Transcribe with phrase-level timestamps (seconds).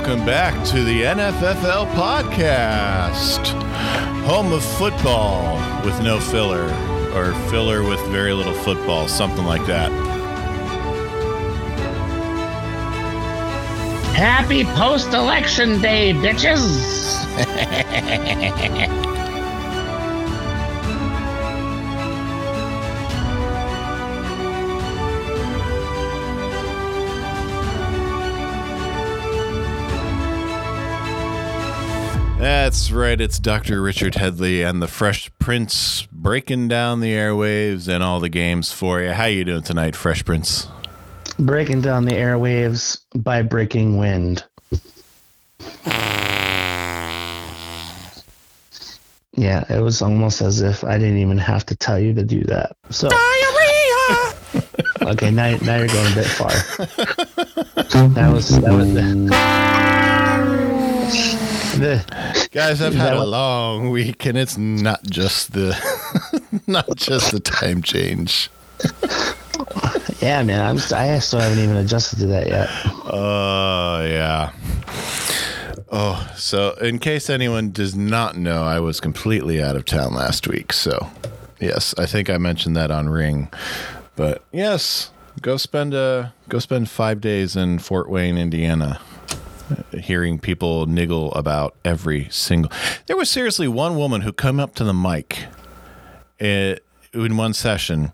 [0.00, 3.46] welcome back to the NFFL podcast,
[4.22, 6.64] home of football with no filler,
[7.14, 9.92] or filler with very little football, something like that.
[14.16, 16.96] Happy post election day, bitches!
[32.70, 33.20] That's right.
[33.20, 33.82] It's Dr.
[33.82, 39.00] Richard Headley and the Fresh Prince breaking down the airwaves and all the games for
[39.00, 39.10] you.
[39.10, 40.68] How you doing tonight, Fresh Prince?
[41.36, 44.44] Breaking down the airwaves by breaking wind.
[49.32, 52.44] Yeah, it was almost as if I didn't even have to tell you to do
[52.44, 52.76] that.
[52.90, 54.34] So diarrhea.
[55.12, 56.50] okay, now now you're going a bit far.
[58.14, 59.69] that was that was the,
[62.50, 65.70] Guys, I've had a long week, and it's not just the
[66.66, 68.50] not just the time change.
[70.20, 70.60] yeah, man.
[70.60, 72.68] I'm I still haven't even adjusted to that yet.
[73.04, 74.52] Oh yeah.
[75.92, 80.48] Oh, so in case anyone does not know, I was completely out of town last
[80.48, 80.72] week.
[80.72, 81.08] So,
[81.60, 83.48] yes, I think I mentioned that on Ring.
[84.16, 85.10] But yes,
[85.40, 89.00] go spend a go spend five days in Fort Wayne, Indiana,
[89.92, 92.70] hearing people niggle about every single.
[93.06, 95.44] There was seriously one woman who come up to the mic
[96.38, 96.76] eh,
[97.12, 98.12] in one session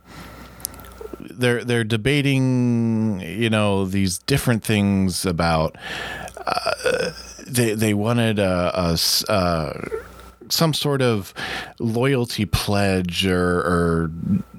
[1.31, 5.77] they're they're debating you know these different things about
[6.47, 7.11] uh,
[7.47, 9.89] they they wanted a, a uh,
[10.49, 11.33] some sort of
[11.79, 14.11] loyalty pledge or, or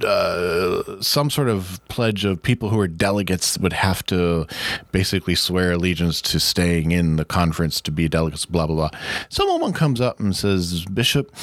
[0.05, 4.47] uh, some sort of pledge of people who are delegates would have to
[4.91, 8.99] basically swear allegiance to staying in the conference to be delegates, blah, blah, blah.
[9.29, 11.33] Someone comes up and says, Bishop,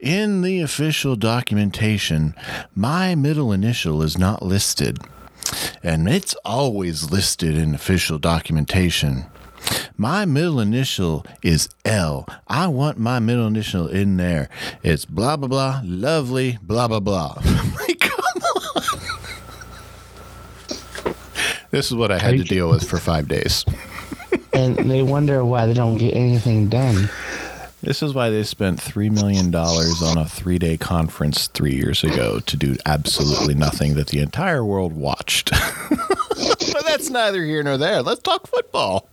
[0.00, 2.34] in the official documentation,
[2.74, 4.98] my middle initial is not listed.
[5.82, 9.26] And it's always listed in official documentation.
[9.96, 12.26] My middle initial is L.
[12.48, 14.48] I want my middle initial in there.
[14.82, 17.34] It's blah, blah, blah, lovely, blah, blah, blah.
[17.80, 18.42] like, come
[18.76, 18.82] on.
[21.70, 23.64] This is what I had to deal with for five days.
[24.52, 27.10] And they wonder why they don't get anything done.
[27.82, 32.38] This is why they spent $3 million on a three day conference three years ago
[32.38, 35.50] to do absolutely nothing that the entire world watched.
[35.90, 38.00] but that's neither here nor there.
[38.00, 39.08] Let's talk football.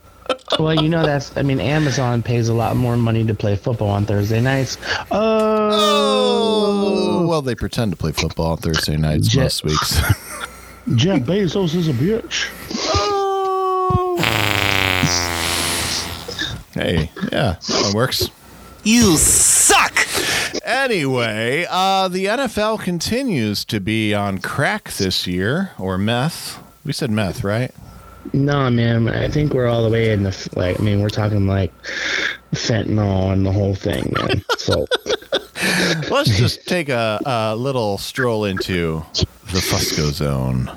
[0.59, 1.35] Well, you know that's.
[1.37, 4.77] I mean, Amazon pays a lot more money to play football on Thursday nights.
[5.11, 9.95] Oh, Oh, well, they pretend to play football on Thursday nights Jet- most weeks.
[10.95, 12.49] Jeff Bezos is a bitch.
[12.93, 14.17] oh.
[16.73, 18.29] Hey, yeah, that one works.
[18.83, 19.93] You suck!
[20.63, 26.61] Anyway, uh, the NFL continues to be on crack this year, or meth.
[26.85, 27.71] We said meth, right?
[28.33, 29.09] No, man.
[29.09, 30.79] I think we're all the way in the like.
[30.79, 31.73] I mean, we're talking like
[32.53, 34.43] fentanyl and the whole thing, man.
[34.57, 34.85] So
[36.09, 40.71] Let's just take a, a little stroll into the Fusco zone.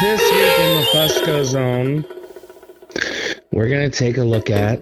[0.00, 2.04] this week in the Fusco Zone,
[3.50, 4.80] we're gonna take a look at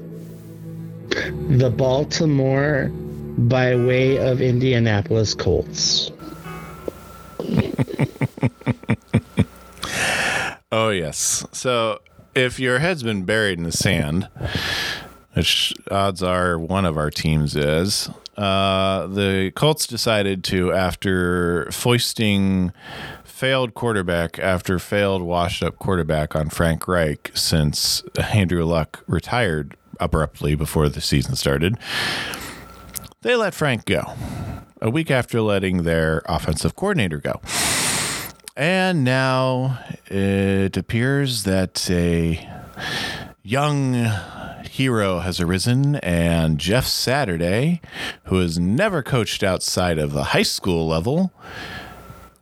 [1.48, 2.92] the Baltimore
[3.36, 6.10] by way of Indianapolis Colts.
[10.72, 11.47] Oh, yes.
[11.52, 12.00] So
[12.34, 14.28] if your head's been buried in the sand,
[15.32, 22.72] which odds are one of our teams is, uh, the Colts decided to, after foisting
[23.24, 30.54] failed quarterback after failed washed up quarterback on Frank Reich since Andrew Luck retired abruptly
[30.54, 31.78] before the season started,
[33.26, 34.14] they let Frank go
[34.80, 37.41] a week after letting their offensive coordinator go.
[38.56, 42.48] And now it appears that a
[43.42, 43.95] young
[44.71, 47.80] hero has arisen, and Jeff Saturday,
[48.27, 51.33] who has never coached outside of the high school level,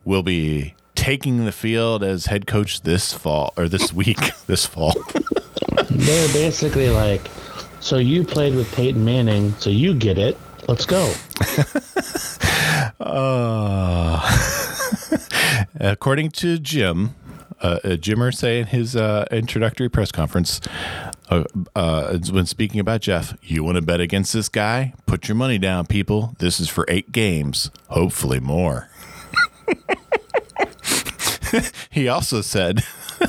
[0.03, 4.93] will be taking the field as head coach this fall or this week, this fall.
[5.89, 7.27] They're basically like,
[7.79, 10.37] so you played with Peyton Manning, so you get it.
[10.67, 11.13] Let's go.
[12.99, 14.19] Uh,
[15.79, 17.15] according to Jim,
[17.61, 20.61] uh, uh, Jim Irsay in his uh, introductory press conference,
[21.29, 21.43] uh,
[21.75, 24.93] uh, when speaking about Jeff, you want to bet against this guy?
[25.05, 26.35] Put your money down, people.
[26.39, 28.89] This is for eight games, hopefully more.
[31.89, 32.83] he also said,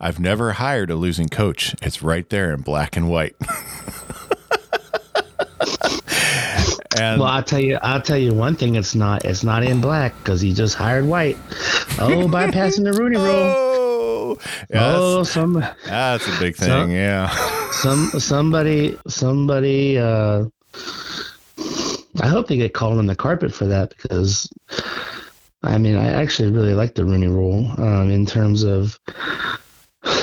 [0.00, 1.74] I've never hired a losing coach.
[1.82, 3.36] It's right there in black and white.
[6.98, 8.74] And well, I'll tell you, I'll tell you one thing.
[8.76, 11.36] It's not, it's not in black because he just hired white.
[11.98, 13.26] Oh, bypassing the Rooney Rule.
[13.28, 14.38] Oh,
[14.70, 16.68] yeah, oh, some that's a big thing.
[16.68, 17.28] Some, yeah,
[17.72, 19.98] some somebody, somebody.
[19.98, 20.46] uh
[22.20, 24.50] I hope they get called on the carpet for that because
[25.62, 28.98] I mean, I actually really like the Rooney Rule um, in terms of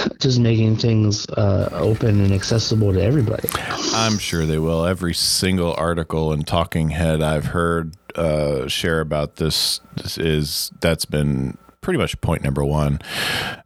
[0.19, 3.49] just making things uh, open and accessible to everybody.
[3.93, 4.85] I'm sure they will.
[4.85, 9.81] Every single article and talking head I've heard uh, share about this,
[10.17, 12.99] is that's been pretty much point number one.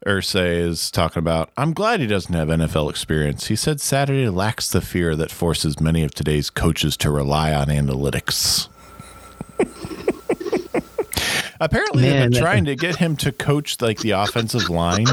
[0.06, 3.48] Irsay is talking about, I'm glad he doesn't have NFL experience.
[3.48, 7.68] He said Saturday lacks the fear that forces many of today's coaches to rely on
[7.68, 8.70] analytics.
[11.60, 15.06] Apparently, Man, they've been trying to get him to coach like the offensive line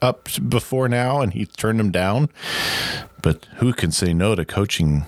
[0.00, 2.28] up before now, and he turned him down.
[3.22, 5.04] But who can say no to coaching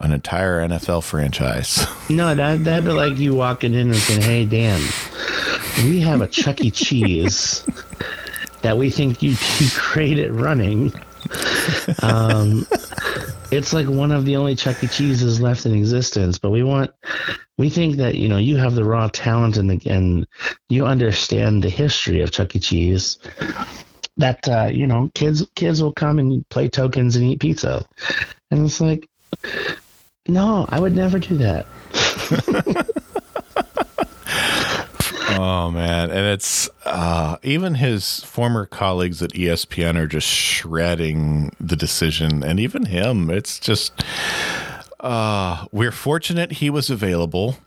[0.00, 1.86] an entire NFL franchise?
[2.10, 4.78] No, that that'd be like you walking in and saying, "Hey, Dan,
[5.84, 6.70] we have a Chuck E.
[6.70, 7.64] Cheese
[8.60, 10.92] that we think you'd be great at running."
[12.02, 12.66] Um,
[13.54, 14.88] it's like one of the only Chuck E.
[14.88, 16.90] Cheeses left in existence, but we want
[17.56, 20.26] we think that you know you have the raw talent and the, and
[20.68, 22.58] you understand the history of Chuck E.
[22.58, 23.18] Cheese.
[24.16, 27.84] That uh, you know, kids kids will come and play tokens and eat pizza,
[28.50, 29.08] and it's like,
[30.28, 31.66] no, I would never do that.
[35.38, 41.76] oh man, and it's uh, even his former colleagues at ESPN are just shredding the
[41.76, 43.30] decision, and even him.
[43.30, 44.04] It's just
[45.00, 47.58] uh, we're fortunate he was available.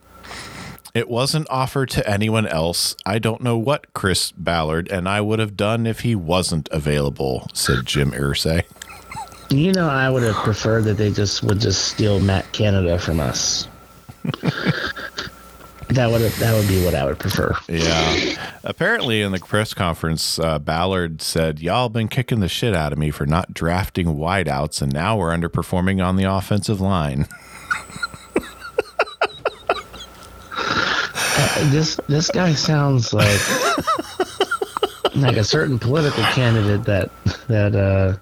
[0.94, 2.96] It wasn't offered to anyone else.
[3.06, 7.48] I don't know what Chris Ballard and I would have done if he wasn't available,
[7.54, 8.64] said Jim Irsay.
[9.52, 13.20] You know, I would have preferred that they just would just steal Matt Canada from
[13.20, 13.68] us.
[15.90, 17.56] that would that would be what I would prefer.
[17.68, 18.50] Yeah.
[18.64, 23.00] Apparently, in the press conference, uh, Ballard said, "Y'all been kicking the shit out of
[23.00, 27.28] me for not drafting wideouts, and now we're underperforming on the offensive line."
[30.58, 33.40] uh, this this guy sounds like
[35.16, 37.10] like a certain political candidate that
[37.48, 38.18] that uh,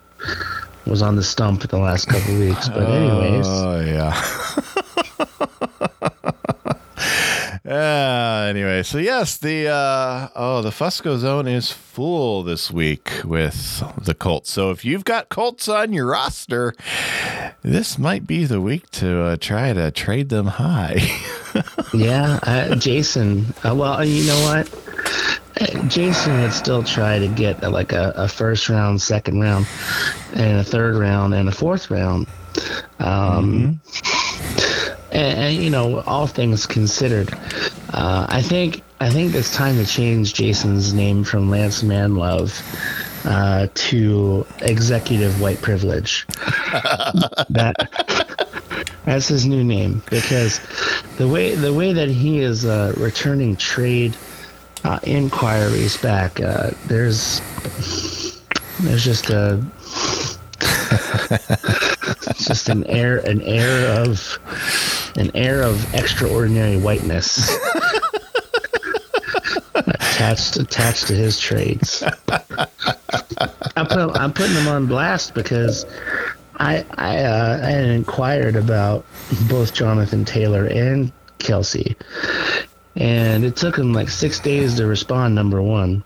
[0.85, 2.69] was on the stump the last couple weeks.
[2.69, 4.21] But anyways, oh yeah.
[7.65, 13.83] Uh, anyway, so yes, the uh, oh the Fusco zone is full this week with
[14.01, 14.51] the Colts.
[14.51, 16.73] So if you've got Colts on your roster,
[17.61, 21.01] this might be the week to uh, try to trade them high.
[21.93, 23.53] yeah, uh, Jason.
[23.63, 25.89] Uh, well, you know what?
[25.89, 29.65] Jason would still try to get uh, like a, a, first round, second round,
[30.33, 32.27] and a third round, and a fourth round.
[32.99, 34.24] Um, mm-hmm
[35.15, 37.33] and, and, you know, all things considered,
[37.93, 42.61] uh, I think I think it's time to change Jason's name from Lance Manlove
[43.25, 46.25] uh, to Executive White Privilege.
[47.49, 47.75] that
[49.05, 50.59] that's his new name because
[51.17, 54.15] the way the way that he is uh, returning trade
[54.83, 57.41] uh, inquiries back, uh, there's
[58.81, 59.63] there's just a
[62.35, 64.39] just an air an air of
[65.17, 67.49] an air of extraordinary whiteness
[69.75, 72.03] attached attached to his traits.
[73.77, 75.85] I put, I'm putting him on blast because
[76.57, 79.05] I I, uh, I inquired about
[79.49, 81.95] both Jonathan Taylor and Kelce,
[82.95, 85.35] and it took him like six days to respond.
[85.35, 86.03] Number one.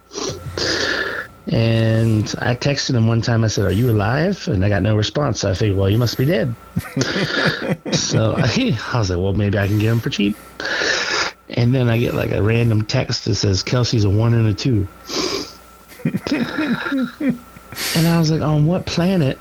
[1.51, 3.43] And I texted him one time.
[3.43, 5.39] I said, "Are you alive?" And I got no response.
[5.39, 6.53] So I figured, well, you must be dead.
[7.91, 10.37] so I, I was like, well, maybe I can get him for cheap.
[11.49, 14.53] And then I get like a random text that says "Kelce's a one and a
[14.53, 14.87] two.
[17.95, 19.37] and I was like, on what planet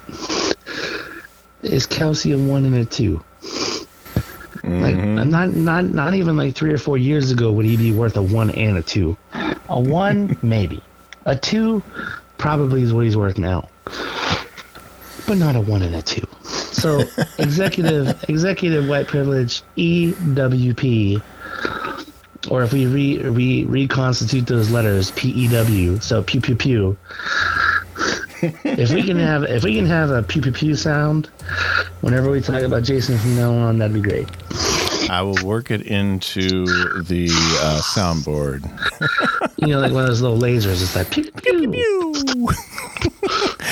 [1.62, 4.82] is Kelce a one and a 2 mm-hmm.
[4.82, 4.96] Like
[5.26, 8.22] not not not even like three or four years ago would he be worth a
[8.22, 9.16] one and a two.
[9.68, 10.82] A one maybe.
[11.28, 11.82] A two
[12.38, 13.68] probably is what he's worth now,
[15.26, 16.26] but not a one and a two.
[16.42, 17.04] So
[17.38, 21.22] executive executive white privilege EWP,
[22.50, 26.96] or if we re, re reconstitute those letters PEW, so pew pew pew.
[28.64, 31.28] if we can have if we can have a pew pew pew sound
[32.00, 34.28] whenever we talk about Jason from now on, that'd be great.
[35.10, 36.64] I will work it into
[37.02, 37.28] the
[37.60, 38.64] uh, soundboard.
[39.58, 40.82] you know, like one of those little lasers.
[40.82, 41.70] It's like pew pew.
[41.70, 42.48] pew.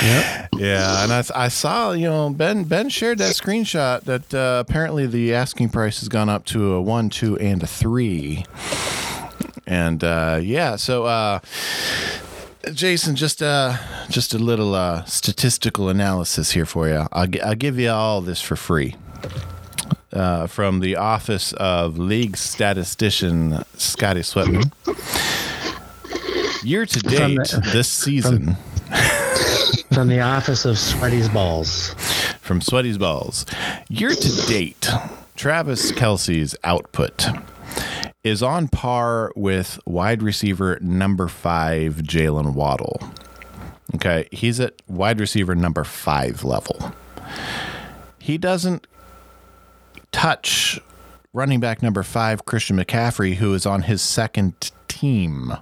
[0.03, 0.49] yep.
[0.57, 5.07] Yeah, and I, I saw you know Ben Ben shared that screenshot that uh, apparently
[5.07, 8.45] the asking price has gone up to a one, two, and a three,
[9.67, 11.05] and uh, yeah, so.
[11.05, 11.41] Uh,
[12.73, 13.77] Jason, just uh,
[14.09, 17.07] just a little uh, statistical analysis here for you.
[17.13, 18.97] I'll, I'll give you all this for free.
[20.13, 24.73] Uh, from the office of league statistician Scotty Sweatman.
[26.67, 28.57] Year to date, the, this season.
[28.57, 28.97] From,
[29.93, 31.95] from the office of Sweaty's Balls.
[32.41, 33.47] From Sweaty's Balls.
[33.89, 34.91] Year to date,
[35.37, 37.29] Travis Kelce's output
[38.25, 43.01] is on par with wide receiver number five, Jaylen Waddle.
[43.95, 46.93] Okay, he's at wide receiver number five level.
[48.19, 48.89] He doesn't
[50.11, 50.81] touch
[51.33, 55.53] running back number five, Christian McCaffrey, who is on his second team.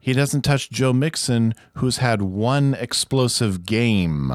[0.00, 4.32] He doesn't touch Joe Mixon, who's had one explosive game.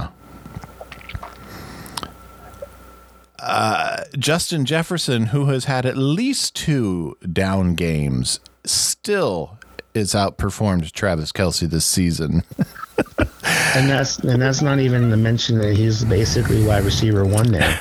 [3.39, 9.60] Uh, Justin Jefferson, who has had at least two down games, still
[9.93, 12.43] is outperformed Travis Kelce this season.
[13.75, 17.79] and that's and that's not even to mention that he's basically wide receiver one now.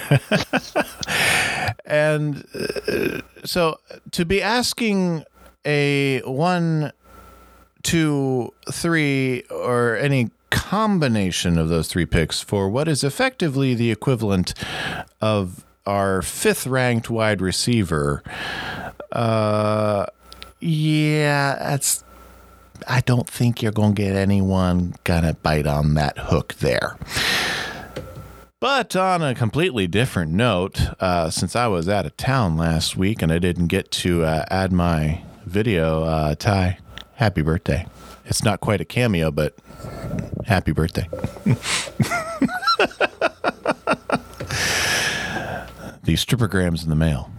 [1.85, 3.79] and uh, so
[4.13, 5.25] to be asking
[5.65, 6.93] a one,
[7.85, 14.55] two, three, or any combination of those three picks for what is effectively the equivalent
[15.21, 18.23] of our fifth ranked wide receiver.
[19.13, 20.07] Uh,
[20.61, 22.03] yeah, that's.
[22.89, 26.99] I don't think you're going to get anyone gonna bite on that hook there.
[28.61, 33.21] But on a completely different note, uh, since I was out of town last week
[33.23, 36.79] and I didn't get to uh, add my video, uh, Ty,
[37.17, 37.87] happy birthday.
[38.27, 39.55] It's not quite a cameo, but
[40.47, 41.09] happy birthday.
[46.05, 47.31] the strippergrams in the mail.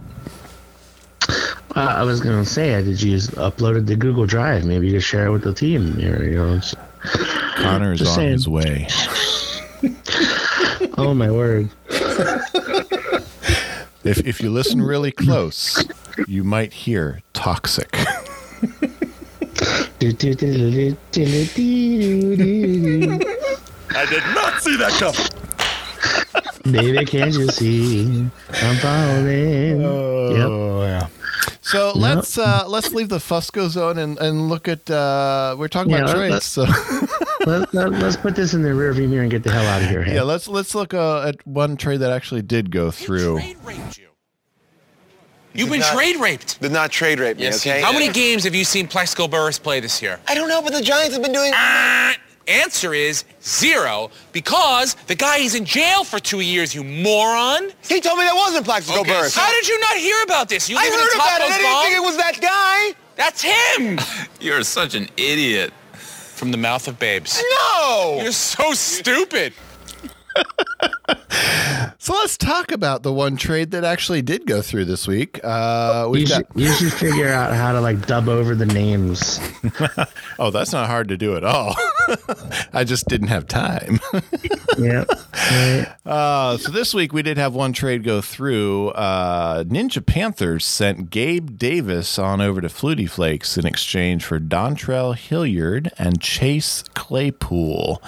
[1.74, 4.64] Uh, I was gonna say, I did you upload it to Google Drive?
[4.64, 5.98] Maybe you could share it with the team.
[5.98, 6.60] You know,
[7.56, 8.32] Connor is on saying.
[8.32, 8.88] his way.
[10.96, 11.68] oh my word!
[14.04, 15.84] If if you listen really close,
[16.26, 17.98] you might hear toxic.
[23.90, 25.26] I did not see that coming.
[26.72, 28.28] Baby, can't you see?
[28.52, 29.84] I'm falling.
[29.84, 31.10] Oh, yep.
[31.10, 31.26] yeah.
[31.62, 31.96] So yep.
[31.96, 36.02] let's uh, let's leave the Fusco zone and, and look at uh, we're talking yeah,
[36.02, 36.44] about trades.
[36.44, 36.62] So
[37.46, 39.88] let, us let, put this in the rearview mirror and get the hell out of
[39.88, 40.02] here.
[40.02, 40.16] Hey?
[40.16, 43.40] Yeah, let's let's look uh, at one trade that actually did go through.
[45.58, 46.60] You've been not, trade raped.
[46.60, 47.80] Did not trade rape yes, me, okay?
[47.82, 50.18] How many games have you seen Plaxico Burress play this year?
[50.28, 51.52] I don't know, but the Giants have been doing...
[51.54, 52.12] Uh,
[52.48, 57.70] answer is zero because the guy is in jail for two years, you moron.
[57.88, 59.34] He told me that wasn't Plaxico okay, Burress.
[59.34, 60.68] So how did you not hear about this?
[60.68, 61.52] You I heard about it.
[61.52, 62.98] I didn't think it was that guy.
[63.16, 63.98] That's him.
[64.40, 65.72] You're such an idiot.
[66.36, 67.42] From the mouth of babes.
[67.50, 68.20] No!
[68.22, 69.54] You're so stupid.
[71.98, 75.40] So let's talk about the one trade that actually did go through this week.
[75.42, 76.36] Uh, we you, got...
[76.36, 79.40] should, you should figure out how to like dub over the names.
[80.38, 81.76] oh, that's not hard to do at all.
[82.72, 84.00] I just didn't have time.
[84.78, 85.08] yep.
[86.04, 88.88] Uh, so this week we did have one trade go through.
[88.90, 95.16] Uh, Ninja Panthers sent Gabe Davis on over to Flutie Flakes in exchange for Dontrell
[95.16, 98.02] Hilliard and Chase Claypool.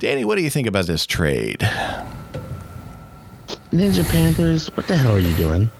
[0.00, 1.58] Danny, what do you think about this trade?
[3.70, 5.70] Ninja Panthers, what the hell are you doing?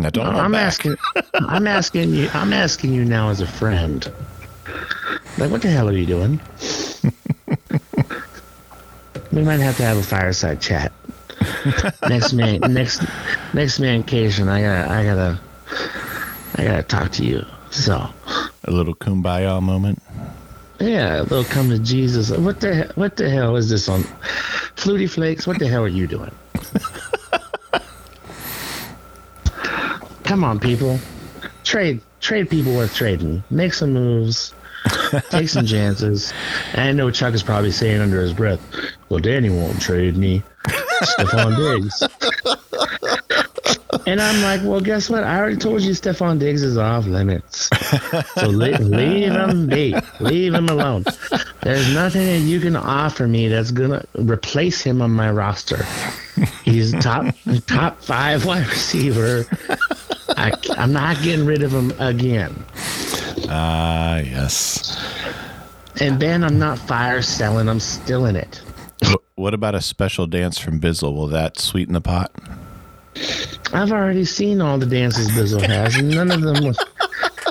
[0.00, 0.66] now don't no, I'm back.
[0.66, 0.96] asking
[1.34, 4.12] I'm asking you I'm asking you now as a friend.
[5.38, 6.40] Like what the hell are you doing?
[9.30, 10.90] we might have to have a fireside chat.
[12.08, 13.04] next man next
[13.54, 15.40] next mancation I gotta I gotta
[16.56, 17.44] I gotta talk to you.
[17.70, 18.04] So
[18.64, 20.02] a little kumbaya moment.
[20.78, 22.30] Yeah, they'll come to Jesus.
[22.30, 24.02] What the what the hell is this on
[24.76, 25.46] Flutie Flakes?
[25.46, 26.30] What the hell are you doing?
[30.24, 30.98] come on, people.
[31.64, 33.42] Trade trade people worth trading.
[33.50, 34.52] Make some moves.
[35.30, 36.32] Take some chances.
[36.72, 38.60] And I know Chuck is probably saying under his breath,
[39.08, 40.42] Well, Danny won't trade me.
[40.66, 42.02] Stefon Diggs.
[44.06, 45.24] And I'm like, well, guess what?
[45.24, 47.70] I already told you Stefon Diggs is off limits.
[48.34, 49.94] So leave, leave him be.
[50.20, 51.04] Leave him alone.
[51.62, 55.84] There's nothing that you can offer me that's going to replace him on my roster.
[56.64, 57.34] He's top
[57.66, 59.46] top five wide receiver.
[60.36, 62.64] I, I'm not getting rid of him again.
[63.48, 65.00] Ah, yes.
[66.00, 67.68] And Ben, I'm not fire selling.
[67.68, 68.60] I'm still in it.
[69.36, 71.14] What about a special dance from Bizzle?
[71.14, 72.32] Will that sweeten the pot?
[73.72, 76.76] I've already seen all the dances Bizzle has, and none of them would,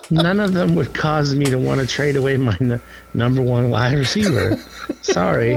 [0.09, 2.81] none of them would cause me to want to trade away my n-
[3.13, 4.57] number one wide receiver.
[5.01, 5.55] Sorry.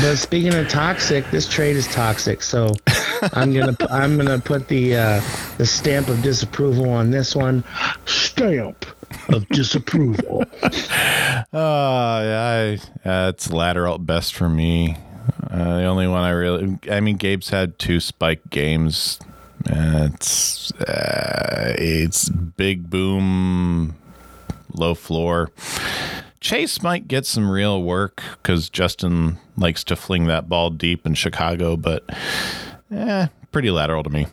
[0.00, 2.40] But speaking of toxic, this trade is toxic.
[2.42, 2.72] So
[3.32, 5.20] I'm gonna I'm gonna put the uh,
[5.56, 7.64] the stamp of disapproval on this one.
[8.04, 8.84] Stamp
[9.30, 10.44] of disapproval.
[11.52, 14.96] Yeah, I, uh, it's lateral best for me.
[15.50, 19.18] Uh, the only one I really, I mean, Gabe's had two spike games.
[19.68, 23.96] Uh, it's uh, it's big boom,
[24.72, 25.50] low floor.
[26.40, 31.14] Chase might get some real work because Justin likes to fling that ball deep in
[31.14, 32.04] Chicago, but
[32.92, 34.28] eh, pretty lateral to me.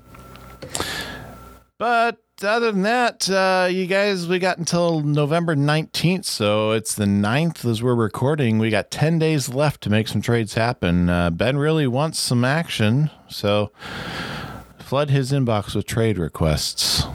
[1.77, 6.25] But other than that, uh, you guys, we got until November 19th.
[6.25, 8.57] So it's the 9th as we're recording.
[8.57, 11.09] We got 10 days left to make some trades happen.
[11.09, 13.09] Uh, ben really wants some action.
[13.29, 13.71] So
[14.79, 17.05] flood his inbox with trade requests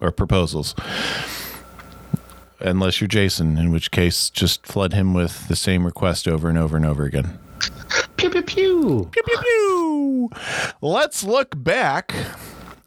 [0.00, 0.74] or proposals.
[2.60, 6.56] Unless you're Jason, in which case just flood him with the same request over and
[6.58, 7.38] over and over again.
[8.16, 9.10] pew pew pew.
[9.12, 10.30] Pew, pew, pew.
[10.80, 12.14] Let's look back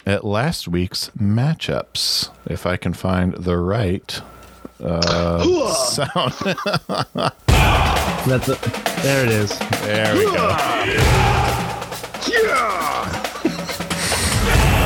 [0.05, 2.29] at last week's matchups.
[2.45, 4.21] If I can find the right
[4.83, 6.33] uh, sound.
[8.27, 8.55] That's a,
[9.01, 9.57] there it is.
[9.59, 10.57] there we go.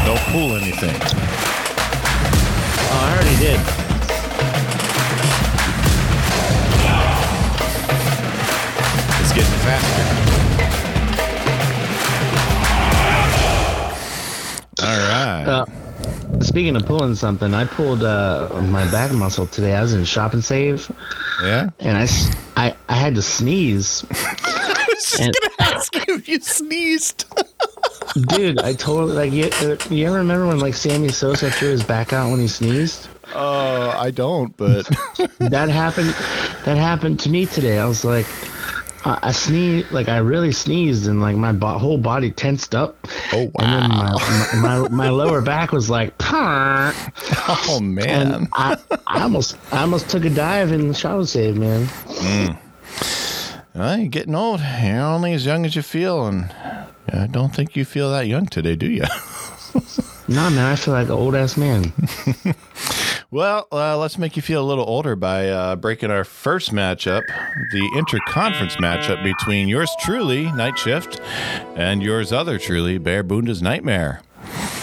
[0.06, 0.96] Don't pull anything.
[2.90, 3.60] Oh, I already did.
[9.20, 10.27] It's getting faster.
[14.82, 15.44] All right.
[15.48, 19.76] Uh, speaking of pulling something, I pulled uh, my back muscle today.
[19.76, 20.92] I was in shop and save,
[21.44, 21.70] yeah.
[21.80, 22.08] and I,
[22.56, 24.06] I, I had to sneeze.
[24.12, 27.26] I was just And- gonna ask you if you sneezed.
[28.30, 29.50] Dude, I totally like you.
[29.68, 33.10] uh, You ever remember when like Sammy Sosa threw his back out when he sneezed?
[33.36, 34.86] Oh, I don't, but
[35.40, 36.10] That happened.
[36.66, 37.78] That happened to me today.
[37.80, 38.26] I was like,
[39.06, 42.98] I, I sneezed, like I really sneezed, and like my bo- whole body tensed up.
[43.34, 44.18] oh And then wow.
[44.18, 46.14] my, my, my, my lower back was like.
[46.20, 48.34] Oh man.
[48.34, 51.86] and I, I almost, I almost took a dive in the shower save, man.
[51.86, 52.58] Mm.
[53.76, 54.62] Well, you're getting old.
[54.82, 56.52] You're only as young as you feel, and
[57.12, 59.04] I don't think you feel that young today, do you?
[60.30, 61.94] Nah, man, I feel like an old ass man.
[63.32, 67.24] well, uh, let's make you feel a little older by uh, breaking our first matchup,
[67.72, 71.20] the interconference matchup between yours truly, Night Shift,
[71.76, 74.22] and yours other truly, Bear Bunda's Nightmare.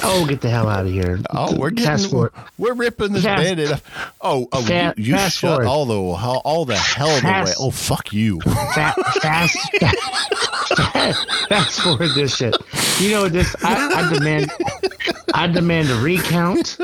[0.07, 1.19] Oh, get the hell out of here.
[1.31, 2.33] Oh, we're Fast getting, forward.
[2.59, 3.81] we're ripping this Fast- band-aid up.
[4.21, 5.67] Oh, oh, Fa- you, you fast shut forward.
[5.67, 7.53] all the all the hell the way.
[7.59, 8.41] Oh, fuck you.
[8.43, 9.57] Fa- fast,
[11.49, 12.55] fast forward this shit.
[13.01, 13.57] You know this.
[13.65, 14.53] I, I demand.
[15.33, 16.77] I demand a recount,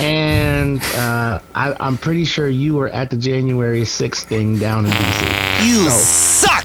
[0.00, 4.90] and uh, I, I'm pretty sure you were at the January 6th thing down in
[4.90, 5.66] DC.
[5.66, 6.64] You suck!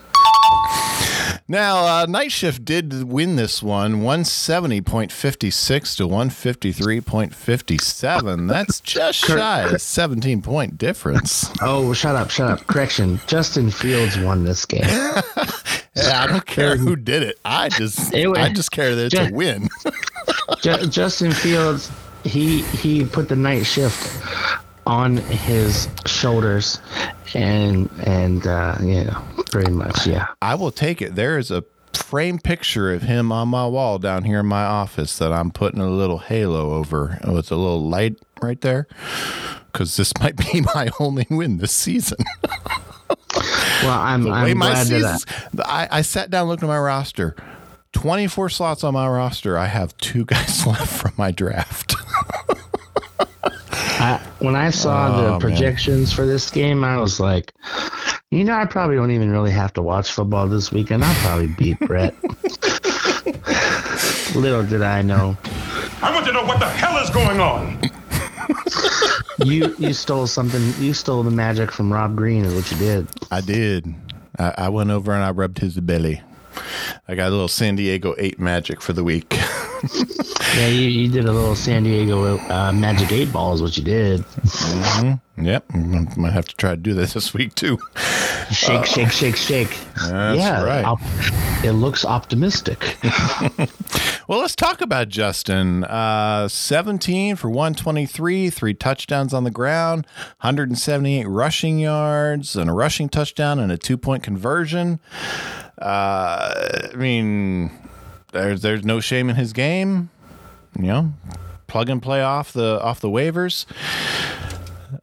[1.49, 8.49] Now, uh, Night Shift did win this one, 170.56 to 153.57.
[8.49, 11.49] That's just shy of 17 point difference.
[11.63, 12.67] Oh, shut up, shut up.
[12.67, 13.21] Correction.
[13.29, 14.83] Justin Fields won this game.
[15.99, 17.39] Yeah, I don't care who did it.
[17.43, 19.67] I just, It was- I just care that it's a win.
[20.61, 21.91] Justin Fields,
[22.23, 23.97] he he put the night shift
[24.87, 26.81] on his shoulders,
[27.35, 30.29] and and uh, you know, pretty much, yeah.
[30.41, 31.15] I will take it.
[31.15, 35.19] There is a frame picture of him on my wall down here in my office
[35.19, 38.87] that I'm putting a little halo over with a little light right there.
[39.73, 42.19] Because this might be my only win this season.
[43.83, 45.05] Well, I'm the I'm glad that.
[45.05, 45.27] I, seasons,
[45.65, 47.37] I, I sat down, looked at my roster.
[47.93, 49.57] 24 slots on my roster.
[49.59, 51.95] I have two guys left from my draft.
[53.99, 55.41] I, when I saw Oh, the man.
[55.41, 57.53] projections for this game, I was like,
[58.31, 61.05] you know, I probably don't even really have to watch football this weekend.
[61.05, 62.15] I'll probably beat Brett.
[64.35, 65.37] Little did I know,
[66.03, 67.81] I want to know what the hell is going on.
[69.47, 70.73] you you stole something.
[70.83, 73.09] You stole the magic from Rob Green, is what you did.
[73.31, 73.95] I did.
[74.39, 76.21] I, I went over and I rubbed his belly.
[77.09, 79.39] I got a little San Diego 8 magic for the week.
[80.57, 83.85] Yeah, you, you did a little San Diego uh, Magic Eight Ball, is what you
[83.85, 84.25] did.
[85.39, 85.79] Yep, I
[86.17, 87.79] might have to try to do this this week too.
[88.51, 89.77] Shake, shake, shake, shake.
[90.09, 90.85] That's yeah, right.
[90.85, 91.01] op-
[91.65, 92.97] it looks optimistic.
[94.29, 95.85] Well, let's talk about Justin.
[95.85, 100.05] Uh, 17 for 123, three touchdowns on the ground,
[100.41, 104.99] 178 rushing yards, and a rushing touchdown, and a two point conversion.
[105.81, 107.71] Uh, I mean,
[108.33, 110.11] there's there's no shame in his game.
[110.77, 111.13] You know,
[111.69, 113.65] plug and play off the off the waivers.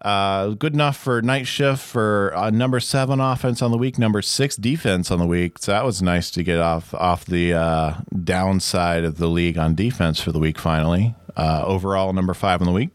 [0.02, 4.22] Uh, good enough for night shift for uh, number seven offense on the week, number
[4.22, 5.60] six defense on the week.
[5.60, 7.94] So that was nice to get off off the uh,
[8.24, 10.58] downside of the league on defense for the week.
[10.58, 12.90] Finally, uh, overall number five on the week.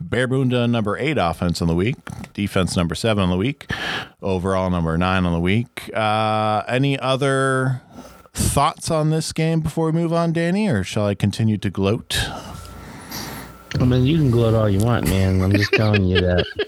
[0.00, 1.96] Bear Bunda number eight offense on the week,
[2.32, 3.70] defense number seven on the week,
[4.22, 5.90] overall number nine on the week.
[5.94, 7.82] Uh, any other
[8.32, 12.28] thoughts on this game before we move on, Danny, or shall I continue to gloat?
[13.78, 15.42] I mean, you can gloat all you want, man.
[15.42, 16.46] I'm just telling you that.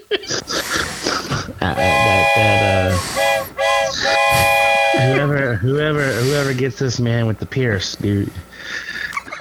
[1.60, 2.92] uh, that that
[4.94, 8.30] uh, whoever whoever whoever gets this man with the Pierce, dude,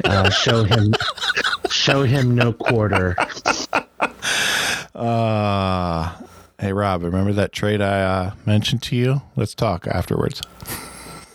[0.05, 0.93] uh, show him
[1.69, 3.15] show him no quarter.
[4.95, 6.15] Uh,
[6.59, 9.21] hey, Rob, remember that trade I uh, mentioned to you?
[9.35, 10.41] Let's talk afterwards.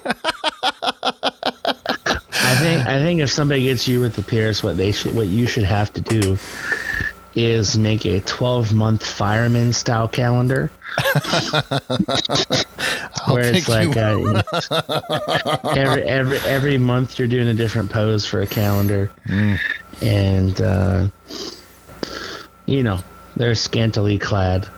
[2.63, 5.27] I think I think if somebody gets you with the Pierce, what they should what
[5.27, 6.39] you should have to do
[7.35, 10.71] is make a 12 month fireman style calendar.
[13.29, 14.43] where it's like uh,
[15.75, 19.11] every every every month you're doing a different pose for a calendar,
[20.03, 21.09] and uh,
[22.67, 22.99] you know
[23.37, 24.69] they're scantily clad.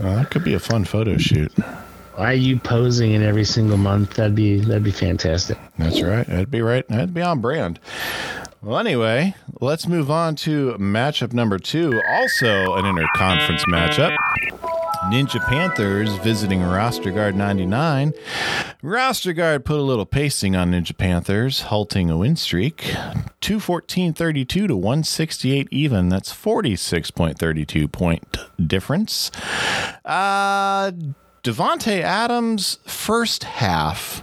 [0.00, 1.52] Oh, that could be a fun photo shoot.
[2.16, 4.14] Why are you posing in every single month?
[4.14, 5.58] That'd be that'd be fantastic.
[5.78, 6.26] That's right.
[6.26, 6.86] That'd be right.
[6.88, 7.78] That'd be on brand.
[8.62, 11.98] Well, anyway, let's move on to matchup number two.
[12.10, 14.14] Also, an interconference matchup.
[15.04, 18.12] Ninja Panthers visiting Roster Guard 99.
[18.82, 22.94] Roster Guard put a little pacing on Ninja Panthers, halting a win streak.
[23.40, 26.10] 214 32 to 168 even.
[26.10, 29.30] That's 46.32 point difference.
[30.04, 30.92] Uh,
[31.42, 34.22] Davante Adams, first half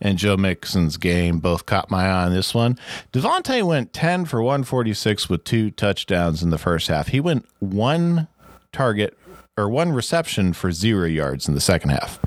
[0.00, 2.78] and Joe Mixon's game both caught my eye on this one.
[3.12, 7.08] Davante went 10 for 146 with two touchdowns in the first half.
[7.08, 8.28] He went one
[8.72, 9.16] target
[9.56, 12.18] or one reception for zero yards in the second half.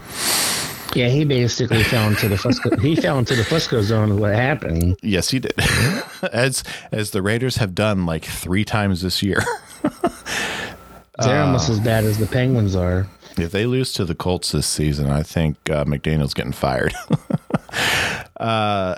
[0.95, 2.79] Yeah, he basically fell into the Fusco.
[2.79, 4.11] he fell into the Fusco zone.
[4.11, 4.97] Of what happened?
[5.01, 5.53] Yes, he did.
[6.31, 9.43] as as the Raiders have done like three times this year.
[11.19, 13.07] They're almost uh, as bad as the Penguins are.
[13.37, 16.93] If they lose to the Colts this season, I think uh, McDaniel's getting fired.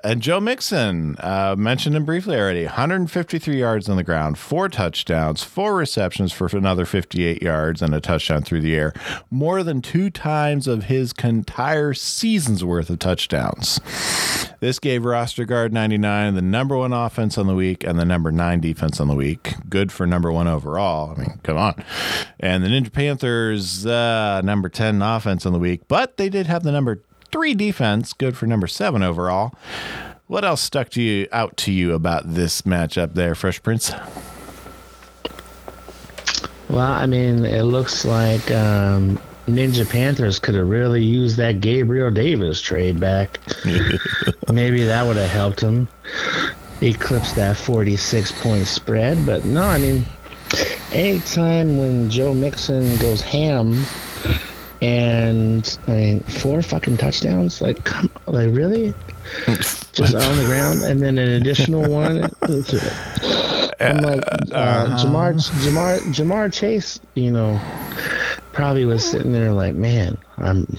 [0.06, 5.44] and Joe Mixon, uh, mentioned him briefly already 153 yards on the ground, four touchdowns,
[5.44, 8.94] four receptions for another 58 yards, and a touchdown through the air.
[9.32, 13.80] More than two times of his entire season's worth of touchdowns.
[14.60, 18.32] This gave roster guard 99 the number one offense on the week and the number
[18.32, 19.54] nine defense on the week.
[19.70, 21.14] Good for number one overall.
[21.16, 21.84] I mean, come on.
[22.40, 26.64] And the Ninja Panthers, uh, number 10 offense on the week, but they did have
[26.64, 28.14] the number three defense.
[28.14, 29.54] Good for number seven overall.
[30.28, 33.92] What else stuck to you out to you about this matchup there, Fresh Prince?
[36.70, 42.10] Well, I mean, it looks like um, Ninja Panthers could have really used that Gabriel
[42.10, 43.40] Davis trade back.
[44.52, 45.88] Maybe that would have helped him
[46.82, 49.24] eclipse that 46 point spread.
[49.26, 50.06] But no, I mean,
[50.92, 53.86] anytime when Joe Mixon goes ham
[54.82, 58.94] and I mean, four fucking touchdowns, like, come, like really?
[59.46, 62.24] Just on the ground, and then an additional one.
[63.80, 67.60] I'm like, uh, Jamar, Jamar, Ja'Marr Chase, you know,
[68.54, 70.78] probably was sitting there like, man, I'm,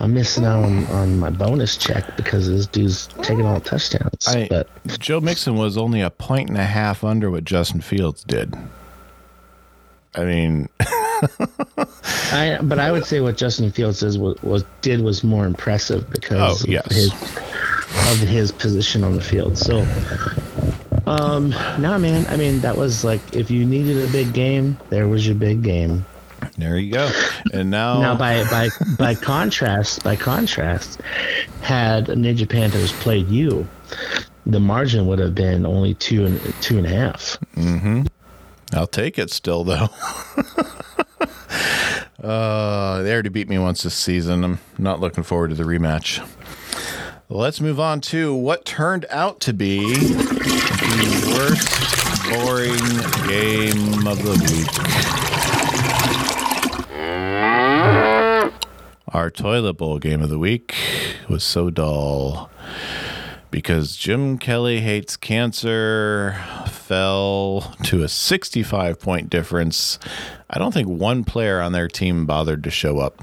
[0.00, 4.26] I'm missing out on, on my bonus check because this dude's taking all touchdowns.
[4.26, 8.24] I, but Joe Mixon was only a point and a half under what Justin Fields
[8.24, 8.54] did.
[10.14, 10.68] I mean,
[12.32, 16.08] I, but I would say what Justin Fields is, was, was did was more impressive
[16.10, 16.86] because Oh, yes.
[16.86, 17.12] of his
[18.22, 19.56] of his position on the field.
[19.56, 19.80] So,
[21.06, 22.26] um, no, man.
[22.28, 25.62] I mean, that was like if you needed a big game, there was your big
[25.62, 26.04] game.
[26.58, 27.10] there you go.
[27.52, 31.00] And now, Now, by by by contrast, by contrast,
[31.62, 33.66] had Ninja Panthers played you,
[34.46, 37.38] the margin would have been only two and two and a half.
[37.54, 38.02] Hmm.
[38.72, 39.88] I'll take it still, though.
[42.22, 44.44] uh, they already beat me once this season.
[44.44, 46.26] I'm not looking forward to the rematch.
[47.28, 51.68] Let's move on to what turned out to be the worst
[52.30, 52.78] boring
[53.28, 54.96] game of the week.
[59.08, 60.74] Our toilet bowl game of the week
[61.28, 62.50] was so dull
[63.56, 66.38] because Jim Kelly hates cancer
[66.68, 69.98] fell to a 65 point difference.
[70.50, 73.18] I don't think one player on their team bothered to show up.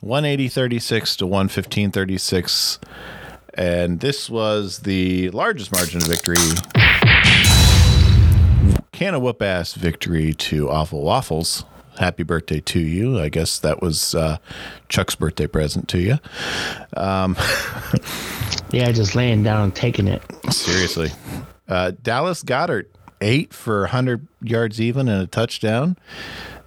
[0.00, 2.78] 180 36 to 115 36.
[3.54, 6.36] And this was the largest margin of victory.
[8.92, 11.64] Can of whoop ass victory to Awful Waffles.
[11.98, 13.18] Happy birthday to you.
[13.20, 14.38] I guess that was uh,
[14.88, 16.18] Chuck's birthday present to you.
[18.72, 20.22] Yeah, just laying down and taking it.
[20.50, 21.10] Seriously.
[21.68, 22.86] Uh, Dallas Goedert,
[23.20, 25.98] eight for 100 yards even and a touchdown,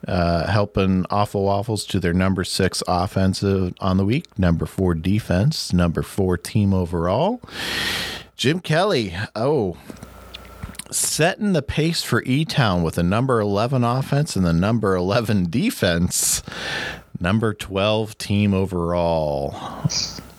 [0.08, 5.74] uh, helping Awful Waffles to their number six offensive on the week, number four defense,
[5.74, 7.42] number four team overall.
[8.36, 9.78] Jim Kelly, oh,
[10.92, 15.50] setting the pace for E Town with a number 11 offense and the number 11
[15.50, 16.44] defense,
[17.20, 19.52] number 12 team overall.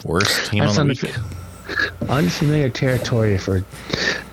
[0.04, 1.14] Worst team That's on the week.
[2.09, 3.61] Unfamiliar territory for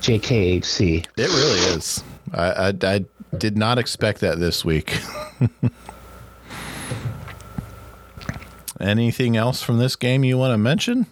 [0.01, 1.05] JKHC.
[1.17, 2.03] It really is.
[2.31, 3.05] I, I, I
[3.37, 4.99] did not expect that this week.
[8.79, 11.07] Anything else from this game you want to mention?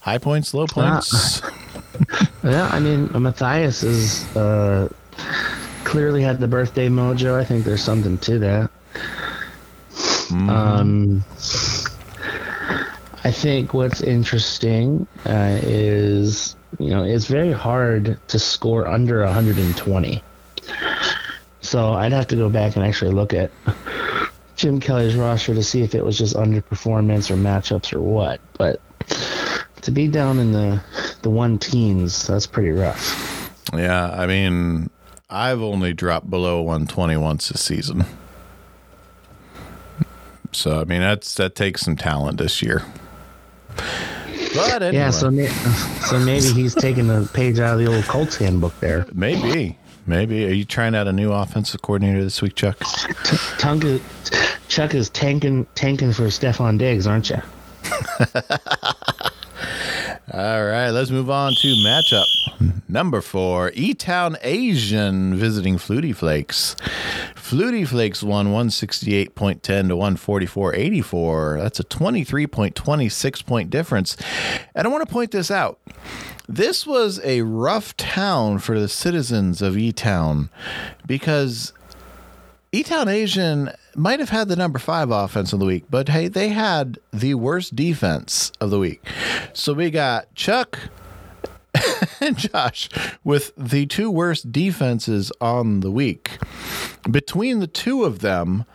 [0.00, 1.42] High points, low points.
[2.44, 4.88] Yeah, I mean, Matthias is uh,
[5.84, 7.34] clearly had the birthday mojo.
[7.34, 8.70] I think there's something to that.
[10.30, 11.24] Um,
[13.24, 20.22] I think what's interesting uh, is, you know, it's very hard to score under 120.
[21.60, 23.50] So I'd have to go back and actually look at
[24.56, 28.40] Jim Kelly's roster to see if it was just underperformance or matchups or what.
[28.56, 28.80] But
[29.82, 30.82] to be down in the
[31.22, 33.50] the one teens, that's pretty rough.
[33.74, 34.90] yeah, I mean,
[35.30, 38.04] I've only dropped below 120 once this season.
[40.52, 42.82] So I mean, that's that takes some talent this year.
[44.54, 48.04] But anyway, Yeah, so may- so maybe he's taking a page out of the old
[48.04, 49.06] Colts handbook there.
[49.12, 49.76] maybe,
[50.06, 50.46] maybe.
[50.46, 52.78] Are you trying out a new offensive coordinator this week, Chuck?
[53.58, 54.00] Tunk is,
[54.68, 57.42] Chuck is tanking tanking for Stefon Diggs, aren't you?
[60.32, 62.24] All right, let's move on to matchup
[62.88, 63.70] number four.
[63.74, 66.74] E Town Asian visiting Flutie Flakes.
[67.34, 71.62] Flutie Flakes won 168.10 to 144.84.
[71.62, 74.16] That's a 23.26 point difference.
[74.74, 75.80] And I want to point this out.
[76.48, 80.48] This was a rough town for the citizens of E Town
[81.06, 81.74] because
[82.70, 86.28] E Town Asian might have had the number five offense of the week, but hey,
[86.28, 89.02] they had the worst defense of the week.
[89.54, 90.78] So we got Chuck
[92.20, 92.90] and Josh
[93.24, 96.36] with the two worst defenses on the week.
[97.10, 98.66] Between the two of them,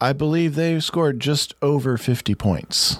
[0.00, 2.98] I believe they scored just over 50 points.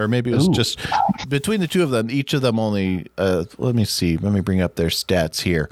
[0.00, 0.80] Or maybe it was just
[1.28, 4.40] between the two of them, each of them only, uh, let me see, let me
[4.40, 5.70] bring up their stats here.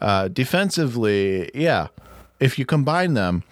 [0.00, 1.86] Uh, defensively, yeah,
[2.42, 3.44] if you combine them,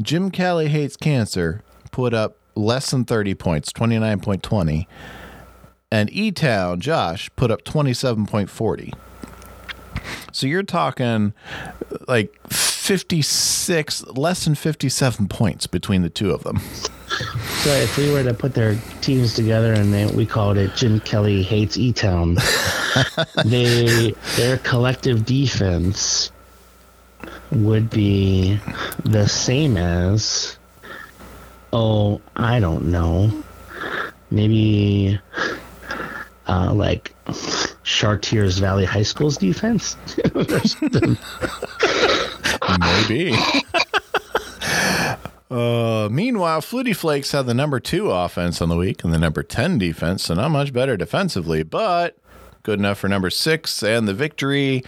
[0.00, 4.86] Jim Kelly hates cancer put up less than 30 points, 29.20,
[5.90, 8.94] and E Town, Josh, put up 27.40.
[10.30, 11.32] So you're talking
[12.06, 16.58] like 56, less than 57 points between the two of them.
[16.58, 21.00] So if we were to put their teams together and they, we called it Jim
[21.00, 22.36] Kelly hates E Town,
[23.44, 26.30] they their collective defense
[27.52, 28.58] would be
[29.04, 30.58] the same as
[31.72, 33.30] oh I don't know
[34.30, 35.18] maybe
[36.46, 37.14] uh, like
[37.82, 39.96] Chartiers Valley High School's defense.
[42.80, 43.34] Maybe.
[45.48, 49.44] Uh, meanwhile, Flutie Flakes had the number two offense on the week and the number
[49.44, 52.18] 10 defense, so not much better defensively, but
[52.66, 54.82] good enough for number six and the victory.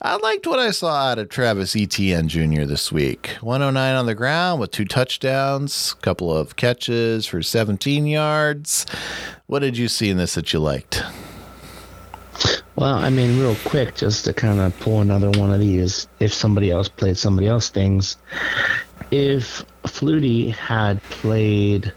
[0.00, 2.62] I liked what I saw out of Travis Etienne Jr.
[2.62, 3.36] this week.
[3.40, 8.86] 109 on the ground with two touchdowns, a couple of catches for 17 yards.
[9.46, 11.02] What did you see in this that you liked?
[12.76, 16.32] Well, I mean, real quick, just to kind of pull another one of these, if
[16.32, 18.16] somebody else played somebody else things,
[19.10, 21.92] if Flutie had played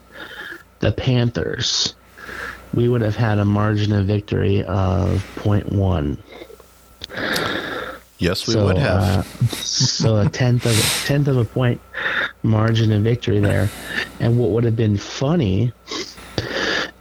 [0.79, 1.93] the Panthers,
[2.73, 6.17] we would have had a margin of victory of 0.1.
[8.19, 9.01] Yes, we would have.
[9.01, 11.79] uh, so a tenth of a tenth of a point
[12.43, 13.69] margin of victory there.
[14.19, 15.71] And what would have been funny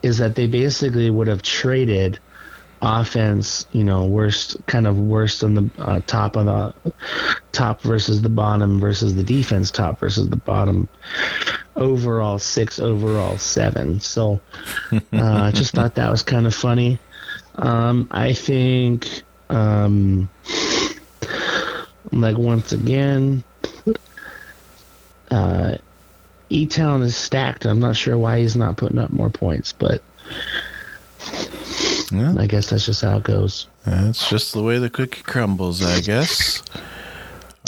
[0.03, 2.19] is that they basically would have traded
[2.83, 6.93] offense, you know, worst kind of worst on the uh, top of the
[7.53, 10.87] top versus the bottom versus the defense top versus the bottom
[11.77, 14.01] overall six, overall seven.
[14.01, 14.41] So
[14.93, 16.99] uh, I just thought that was kind of funny.
[17.57, 20.29] Um, I think, um,
[22.13, 23.45] like once again,
[25.31, 25.77] uh,
[26.49, 27.65] E Town is stacked.
[27.67, 30.03] I'm not sure why he's not putting up more points, but
[32.13, 32.35] Yeah.
[32.39, 33.67] I guess that's just how it goes.
[33.85, 36.63] That's just the way the cookie crumbles, I guess.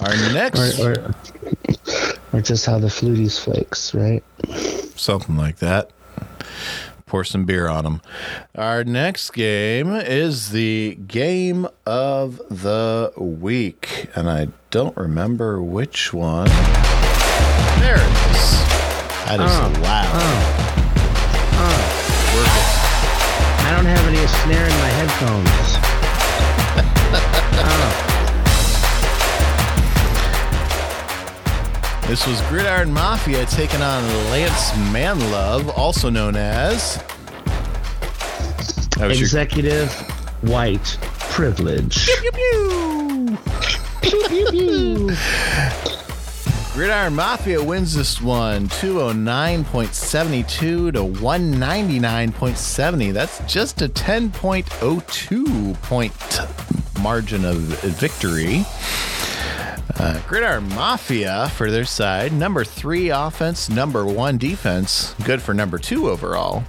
[0.02, 1.14] Our next, Or, or,
[2.32, 4.22] or just how the fluties flakes, right?
[4.96, 5.90] something like that.
[7.06, 8.02] Pour some beer on them.
[8.54, 16.48] Our next game is the game of the week, and I don't remember which one.
[17.80, 18.60] There it is.
[19.24, 20.06] That is Oh, loud.
[20.12, 20.18] Uh,
[21.60, 22.04] uh.
[23.64, 25.87] I don't have any snare in my headphones.
[32.08, 37.04] This was Gridiron Mafia taking on Lance Manlove, also known as.
[38.98, 39.92] Was your Executive
[40.40, 42.08] white privilege.
[46.72, 53.12] Gridiron Mafia wins this one 209.72 to 199.70.
[53.12, 56.40] That's just a 10.02 point
[57.02, 58.64] margin of victory.
[59.96, 65.78] Uh, Gridiron Mafia, for their side, number three offense, number one defense, good for number
[65.78, 66.64] two overall.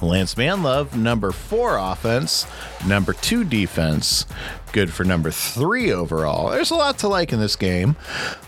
[0.00, 2.46] Lance Manlove, number four offense,
[2.86, 4.26] number two defense,
[4.72, 6.50] good for number three overall.
[6.50, 7.96] There's a lot to like in this game,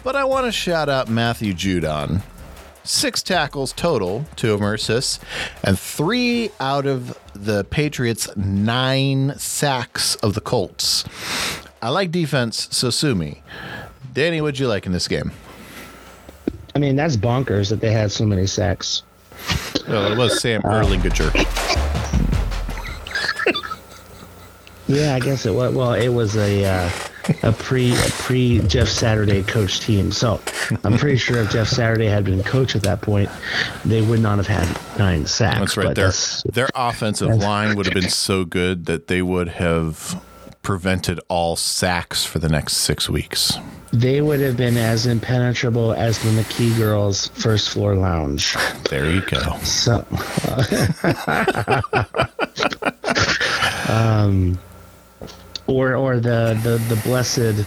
[0.02, 2.22] but I want to shout out Matthew Judon.
[2.82, 5.18] Six tackles total, two of them are assists,
[5.62, 11.04] and three out of the Patriots' nine sacks of the Colts.
[11.84, 13.42] I like defense, so sue me.
[14.14, 15.32] Danny, what'd you like in this game?
[16.74, 19.02] I mean, that's bonkers that they had so many sacks.
[19.86, 21.34] Well, it was Sam Ehlinger.
[24.86, 25.74] Yeah, I guess it was.
[25.74, 26.90] Well, it was a uh,
[27.42, 30.10] a pre a pre Jeff Saturday coach team.
[30.10, 30.40] So
[30.84, 33.28] I'm pretty sure if Jeff Saturday had been coach at that point,
[33.84, 35.58] they would not have had nine sacks.
[35.58, 35.84] That's right.
[35.94, 40.18] Their that's- their offensive line would have been so good that they would have
[40.64, 43.56] prevented all sacks for the next six weeks.
[43.92, 48.56] They would have been as impenetrable as the McKee girls' first floor lounge.
[48.90, 49.58] There you go.
[49.64, 49.94] So,
[53.88, 54.58] um,
[55.66, 57.66] or or the, the the blessed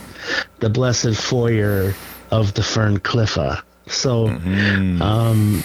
[0.59, 1.93] the blessed foyer
[2.31, 3.61] of the Fern Cliffa.
[3.87, 5.63] So, um,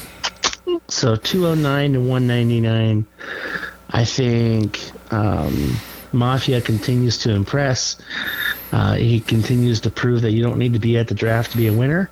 [0.88, 3.06] so two oh nine to one ninety nine.
[3.90, 4.80] I think
[5.12, 5.76] um,
[6.12, 7.96] Mafia continues to impress.
[8.72, 11.56] Uh, he continues to prove that you don't need to be at the draft to
[11.56, 12.10] be a winner.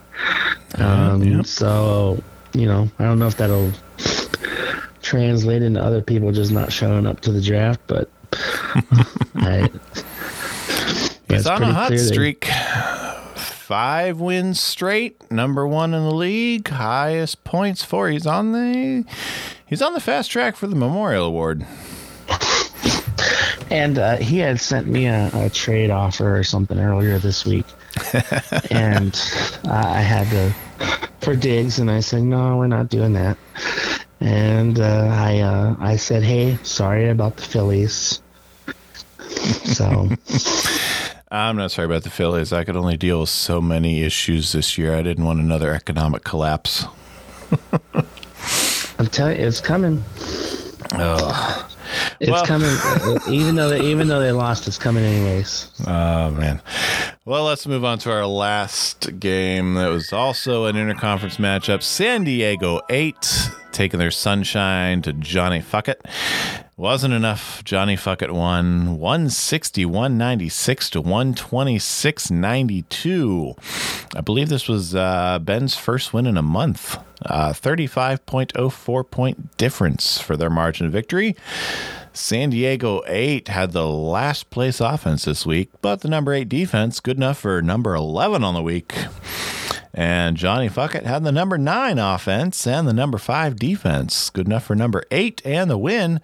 [0.76, 1.46] Um, yep.
[1.46, 3.72] So, you know, I don't know if that'll
[5.02, 8.10] translate into other people just not showing up to the draft, but
[9.36, 9.70] I,
[11.28, 12.44] He's on a hot clear that- streak.
[13.36, 18.08] Five wins straight, number one in the league, highest points for.
[18.08, 19.04] He's on the
[19.64, 21.64] he's on the fast track for the Memorial Award.
[23.70, 27.66] And uh, he had sent me a, a trade offer or something earlier this week,
[28.70, 29.14] and
[29.64, 30.52] uh, I had to
[31.20, 33.38] for Diggs, and I said no, we're not doing that.
[34.20, 38.20] And uh, I uh, I said, hey, sorry about the Phillies.
[39.64, 40.09] So
[41.30, 42.52] I'm not sorry about the Phillies.
[42.52, 44.94] I could only deal with so many issues this year.
[44.94, 46.85] I didn't want another economic collapse.
[48.98, 50.04] I'm telling you, it's coming.
[52.20, 52.70] It's Well- coming.
[53.31, 55.68] even though they, even though they lost, it's coming anyways.
[55.87, 56.61] Oh man.
[57.24, 59.74] Well, let's move on to our last game.
[59.74, 61.83] That was also an interconference matchup.
[61.83, 66.00] San Diego eight taking their sunshine to Johnny Fuckett.
[66.76, 67.62] Wasn't enough.
[67.64, 73.55] Johnny Fuckett won 160, 196 to 126, 92.
[74.16, 76.97] I believe this was uh, Ben's first win in a month.
[77.24, 81.36] Uh, 35.04 point difference for their margin of victory.
[82.12, 86.99] San Diego 8 had the last place offense this week, but the number 8 defense
[86.99, 88.94] good enough for number 11 on the week.
[89.93, 94.64] And Johnny Fuckett had the number 9 offense and the number 5 defense good enough
[94.64, 96.20] for number 8 and the win.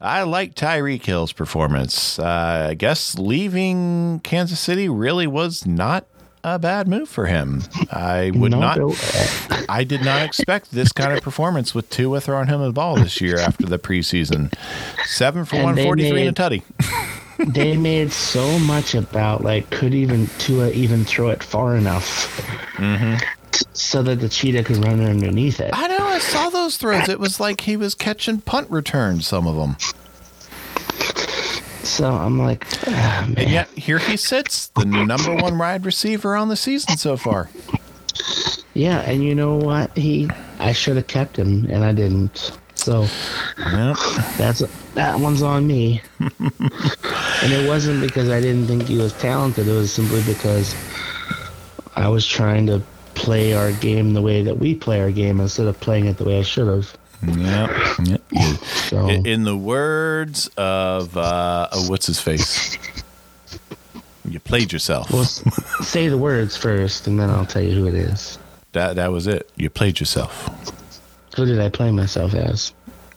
[0.00, 2.18] I like Tyreek Hill's performance.
[2.18, 6.06] Uh, I guess leaving Kansas City really was not
[6.42, 7.62] a bad move for him.
[7.90, 8.78] I would No, not
[9.68, 13.20] I did not expect this kind of performance with Tua throwing him the ball this
[13.20, 14.54] year after the preseason.
[15.04, 17.19] Seven for And they 143 and a tutty.
[17.48, 22.28] They made so much about like could even Tua even throw it far enough.
[22.76, 23.16] Mm-hmm.
[23.50, 25.70] T- so that the cheetah could run underneath it.
[25.72, 25.98] I know.
[25.98, 27.08] I saw those throws.
[27.08, 29.26] It was like he was catching punt returns.
[29.26, 29.76] Some of them.
[31.82, 33.34] So I'm like, man.
[33.36, 37.50] And yet here he sits, the number one wide receiver on the season so far.
[38.74, 39.96] yeah, and you know what?
[39.96, 42.58] He, I should have kept him, and I didn't.
[42.80, 43.06] So
[43.58, 43.96] Yep.
[44.38, 44.62] that's
[44.94, 46.00] that one's on me.
[46.20, 49.68] and it wasn't because I didn't think he was talented.
[49.68, 50.74] It was simply because
[51.96, 52.82] I was trying to
[53.14, 56.24] play our game the way that we play our game instead of playing it the
[56.24, 56.96] way I should have.
[57.26, 57.70] Yep.
[58.04, 58.22] yep.
[58.88, 62.78] So In the words of uh, oh, what's his face,
[64.28, 65.10] you played yourself.
[65.10, 68.38] well, say the words first, and then I'll tell you who it is.
[68.72, 69.50] That that was it.
[69.56, 70.48] You played yourself.
[71.40, 72.74] Who did I play myself as?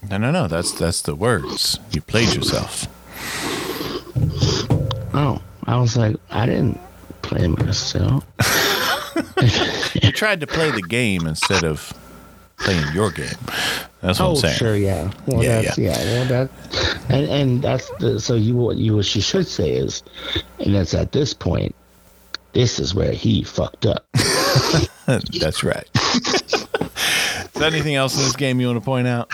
[0.09, 0.47] No, no, no.
[0.47, 1.77] That's that's the words.
[1.91, 2.87] You played yourself.
[5.13, 6.79] Oh, I was like, I didn't
[7.21, 8.23] play myself.
[10.01, 11.93] You tried to play the game instead of
[12.57, 13.27] playing your game.
[14.01, 14.57] That's what Oh, I'm saying.
[14.57, 15.11] sure, yeah.
[15.27, 15.97] Well, Yeah, that's yeah.
[15.97, 16.49] Well, that
[17.09, 20.01] and and that's the so you what you what she should say is,
[20.59, 21.75] and that's at this point,
[22.53, 24.05] this is where he fucked up.
[25.05, 25.87] That's right.
[25.93, 26.67] Is
[27.53, 29.31] there anything else in this game you want to point out?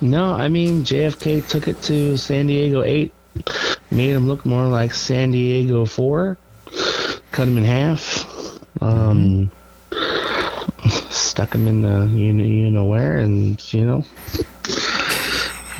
[0.00, 3.12] No, I mean JFK took it to San Diego eight,
[3.90, 6.36] made him look more like San Diego four,
[7.32, 8.26] cut him in half,
[8.82, 9.50] um,
[11.10, 14.04] stuck him in the you know you know where, and you know.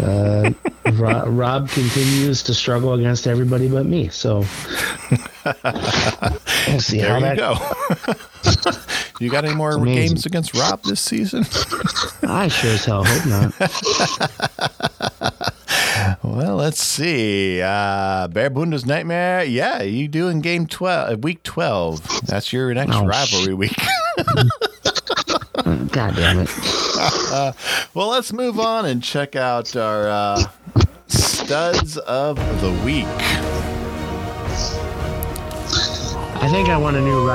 [0.05, 0.53] Uh,
[0.93, 4.09] Rob, Rob continues to struggle against everybody but me.
[4.09, 4.45] So
[6.69, 7.57] we'll see There how you that go.
[9.25, 11.45] you got any more games against Rob this season?
[12.23, 13.55] I sure as hell hope not.
[16.23, 17.63] Well, let's see.
[17.63, 19.45] Uh, Bear Bunda's Nightmare.
[19.45, 22.27] Yeah, you do in game 12, uh, week 12.
[22.27, 23.77] That's your next Oh, rivalry week.
[25.63, 26.51] God damn it.
[27.95, 30.43] well, let's move on and check out our uh,
[31.07, 33.07] studs of the week.
[36.37, 37.31] I think I want a new ri-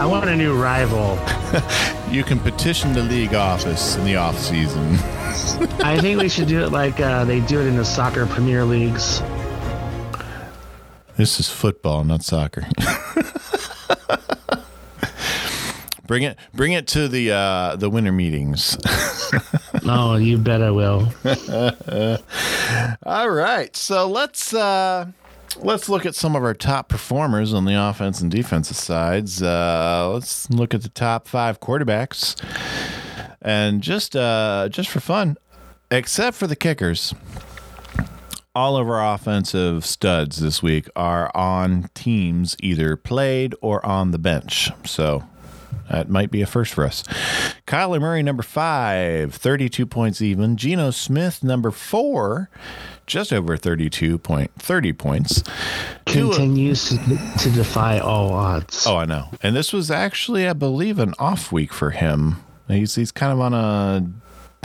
[0.00, 1.18] I want a new rival.
[2.10, 4.94] You can petition the league office in the off season.
[5.82, 8.64] I think we should do it like uh, they do it in the soccer Premier
[8.64, 9.20] Leagues.
[11.16, 12.68] This is football, not soccer.
[16.06, 18.76] Bring it, bring it to the uh, the winter meetings.
[19.86, 21.12] Oh, you bet I will.
[23.04, 25.10] All right, so let's uh,
[25.56, 29.42] let's look at some of our top performers on the offense and defensive sides.
[29.42, 32.40] Uh, let's look at the top five quarterbacks,
[33.42, 35.36] and just uh, just for fun,
[35.90, 37.14] except for the kickers.
[38.54, 44.18] All of our offensive studs this week are on teams either played or on the
[44.18, 44.70] bench.
[44.86, 45.24] So
[45.90, 47.02] that might be a first for us.
[47.66, 50.56] Kyler Murray, number five, 32 points even.
[50.56, 52.48] Geno Smith, number four,
[53.06, 55.42] just over 32 point, 30 points.
[56.06, 56.96] Continues to,
[57.38, 58.86] to defy all odds.
[58.86, 59.28] Oh, I know.
[59.42, 62.36] And this was actually, I believe, an off week for him.
[62.68, 64.06] He's he's kind of on a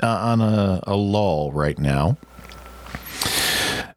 [0.01, 2.18] uh, on a, a lull right now.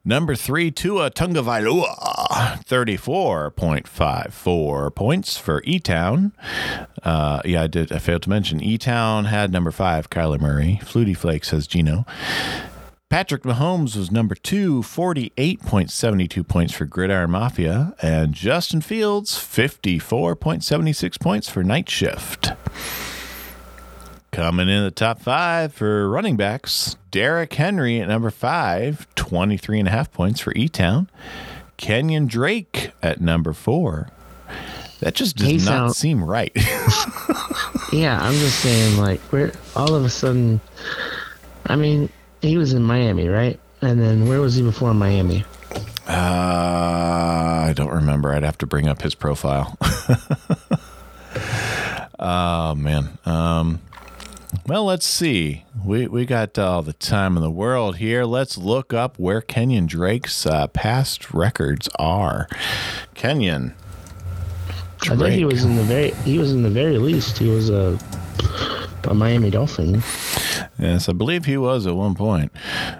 [0.04, 6.32] Number three, Tua Tagovailoa, 34.54 points for E-Town.
[7.02, 7.92] Uh, yeah, I did.
[7.92, 10.80] I failed to mention E-Town had number five, Kyler Murray.
[10.82, 12.06] Flutie Flakes has Geno.
[13.10, 17.94] Patrick Mahomes was number two, 48.72 points for Gridiron Mafia.
[18.00, 22.52] And Justin Fields, 54.76 points for Night Shift.
[24.30, 29.88] Coming in the top five for running backs, Derrick Henry at number five, 23 and
[29.88, 31.10] a half points for E Town.
[31.82, 34.08] Kenyon Drake at number four.
[35.00, 36.52] That just does He not sound- seem right.
[37.92, 40.62] Yeah, I'm just saying, like, we're all of a sudden.
[41.66, 42.08] I mean,
[42.40, 43.60] he was in Miami, right?
[43.82, 45.44] And then where was he before Miami?
[46.08, 48.32] uh, I don't remember.
[48.32, 49.76] I'd have to bring up his profile.
[52.18, 53.18] oh, man.
[53.26, 53.80] Um,
[54.66, 55.64] well, let's see.
[55.84, 58.24] We we got all the time in the world here.
[58.24, 62.48] Let's look up where Kenyon Drake's uh, past records are.
[63.14, 63.74] Kenyon.
[65.10, 66.12] I think he was in the very.
[66.22, 67.38] He was in the very least.
[67.38, 67.98] He was a
[69.04, 70.02] a Miami Dolphin.
[70.78, 72.52] Yes, I believe he was at one point.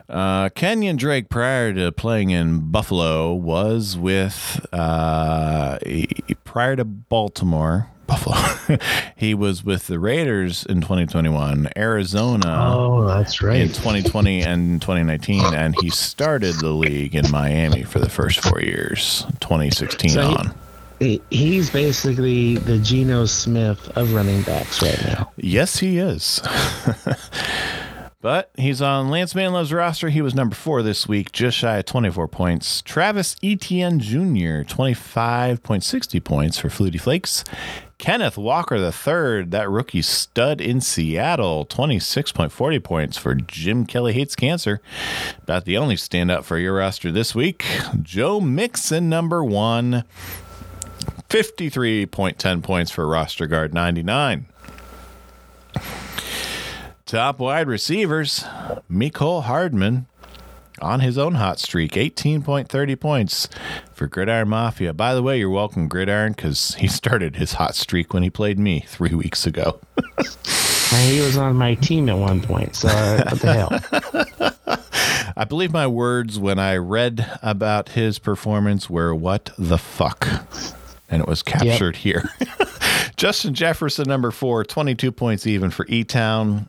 [0.09, 5.79] Uh, Kenyon Drake, prior to playing in Buffalo, was with uh,
[6.45, 7.89] prior to Baltimore.
[8.13, 8.79] Buffalo.
[9.17, 13.57] he was with the Raiders in 2021, Arizona Oh, that's right.
[13.61, 13.75] in right.
[13.75, 19.25] 2020 and 2019, and he started the league in Miami for the first four years,
[19.41, 20.55] 2016 So on.
[20.99, 25.33] he- he's basically the Geno Smith of running backs right now.
[25.37, 26.41] Yes, he is.
[28.21, 30.09] but he's on Lance Manlove's roster.
[30.09, 32.81] He was number four this week, just shy of 24 points.
[32.83, 37.43] Travis Etienne Jr., 25.60 points for Flutie Flakes.
[38.03, 44.81] Kenneth Walker III, that rookie stud in Seattle, 26.40 points for Jim Kelly Hates Cancer.
[45.41, 47.65] About the only standout for your roster this week.
[48.03, 50.03] Joe Mixon, number one,
[51.29, 54.47] 53.10 points for roster guard 99.
[57.07, 58.45] Top wide receivers,
[58.91, 60.07] Mecole Hardman
[60.83, 63.49] on his own hot streak, 18.30 points
[63.93, 64.93] for Gridiron Mafia.
[64.93, 68.59] By the way, you're welcome, Gridiron, because he started his hot streak when he played
[68.59, 69.81] me three weeks ago.
[70.95, 72.77] And he was on my team at one point.
[72.77, 74.79] So uh, what the hell?
[75.37, 80.29] I believe my words when I read about his performance were, What the fuck?
[81.09, 82.29] And it was captured here.
[83.17, 86.69] Justin Jefferson, number four, 22 points even for E Town.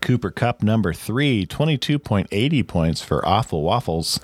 [0.00, 4.20] Cooper Kupp, number three, 22.80 points for Awful Waffles.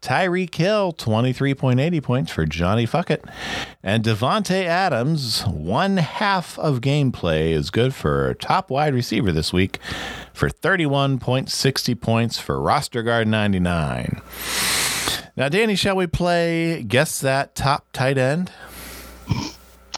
[0.00, 3.22] Tyreek Hill, 23.80 points for Johnny Fuckett.
[3.82, 9.78] And Davante Adams, one half of gameplay is good for top wide receiver this week
[10.32, 14.20] for 31.60 points for roster guard 99.
[15.36, 18.52] Now, Danny, shall we play Guess That Top Tight End?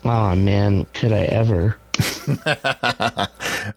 [0.05, 1.79] Oh man, could I ever?
[2.47, 3.27] All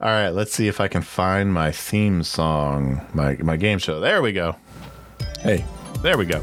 [0.01, 3.99] right, let's see if I can find my theme song, my my game show.
[3.99, 4.55] There we go.
[5.39, 5.65] Hey,
[6.01, 6.41] there we go.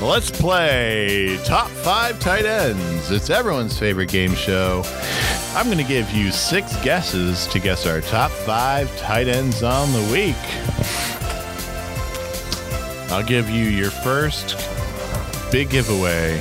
[0.00, 3.10] Let's play Top 5 Tight Ends.
[3.10, 4.84] It's everyone's favorite game show.
[5.54, 9.90] I'm going to give you six guesses to guess our top 5 tight ends on
[9.92, 10.36] the week.
[13.10, 14.56] I'll give you your first
[15.50, 16.38] big giveaway.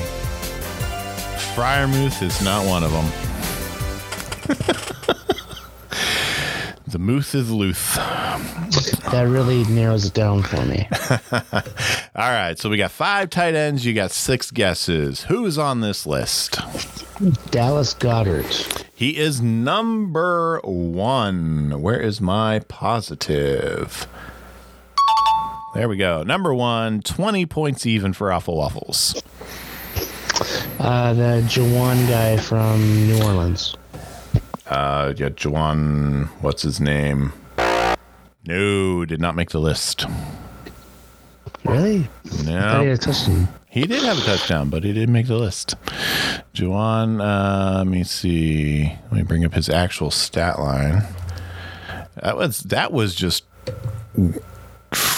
[1.55, 3.26] Freiermuth is not one of them.
[6.87, 7.95] the moose is Luth.
[9.11, 10.87] That really narrows it down for me.
[12.15, 13.85] All right, so we got five tight ends.
[13.85, 15.23] You got six guesses.
[15.23, 16.59] Who's on this list?
[17.51, 18.85] Dallas Goedert.
[18.93, 21.81] He is number one.
[21.81, 24.07] Where is my positive?
[25.73, 26.23] There we go.
[26.23, 29.21] Number one, 20 points even for Awful Waffles.
[30.79, 33.75] Uh, the Juwan guy from New Orleans.
[34.69, 37.31] Uh, yeah, Juwan, what's his name?
[38.45, 40.05] No, did not make the list.
[41.63, 42.07] Really?
[42.31, 43.47] He No, had a touchdown.
[43.69, 45.75] he did have a touchdown, but he didn't make the list.
[46.53, 48.93] Juwan, uh, let me see.
[49.05, 51.03] Let me bring up his actual stat line.
[52.21, 53.43] That was that was just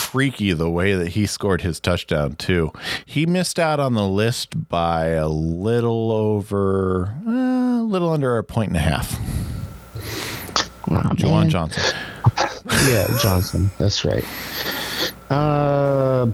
[0.09, 2.71] freaky the way that he scored his touchdown too.
[3.05, 8.43] He missed out on the list by a little over, uh, a little under a
[8.43, 9.13] point and a half.
[10.89, 11.49] Aw, Juwan.
[11.49, 11.83] Johnson.
[12.87, 13.69] Yeah, Johnson.
[13.77, 14.25] That's right.
[15.29, 16.25] Uh,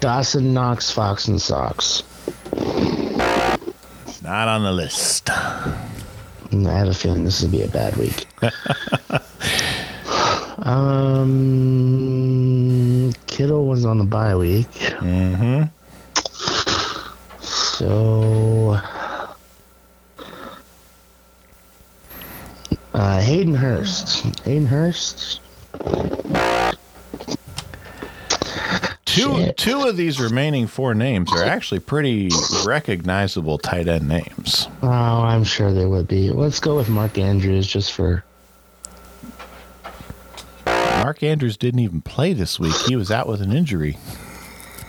[0.00, 2.02] Dawson Knox, Fox and Sox.
[4.22, 5.30] Not on the list.
[5.30, 5.76] I
[6.52, 8.26] have a feeling this will be a bad week.
[10.64, 11.92] um,
[13.26, 14.70] Kittle was on the bye week.
[14.70, 15.64] Mm-hmm.
[17.42, 18.80] So,
[22.94, 24.24] uh, Hayden Hurst.
[24.44, 25.40] Hayden Hurst.
[29.04, 29.56] Two Shit.
[29.56, 32.30] two of these remaining four names are actually pretty
[32.66, 34.66] recognizable tight end names.
[34.82, 36.30] Oh, I'm sure they would be.
[36.30, 38.24] Let's go with Mark Andrews just for.
[41.04, 42.74] Mark Andrews didn't even play this week.
[42.86, 43.98] He was out with an injury.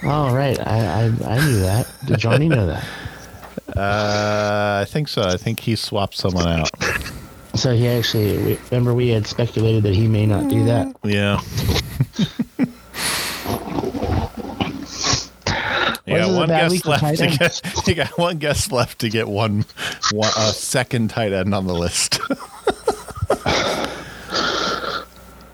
[0.02, 0.58] Oh, right.
[0.66, 1.92] I I, I knew that.
[2.06, 2.86] Did Johnny know that?
[3.76, 5.24] Uh, I think so.
[5.24, 6.70] I think he swapped someone out.
[7.56, 10.96] So he actually remember we had speculated that he may not do that.
[11.04, 11.42] Yeah.
[16.08, 17.62] You got one bad guess left to get.
[17.88, 19.66] You got one guess left to get one,
[20.12, 22.20] one a second tight end on the list.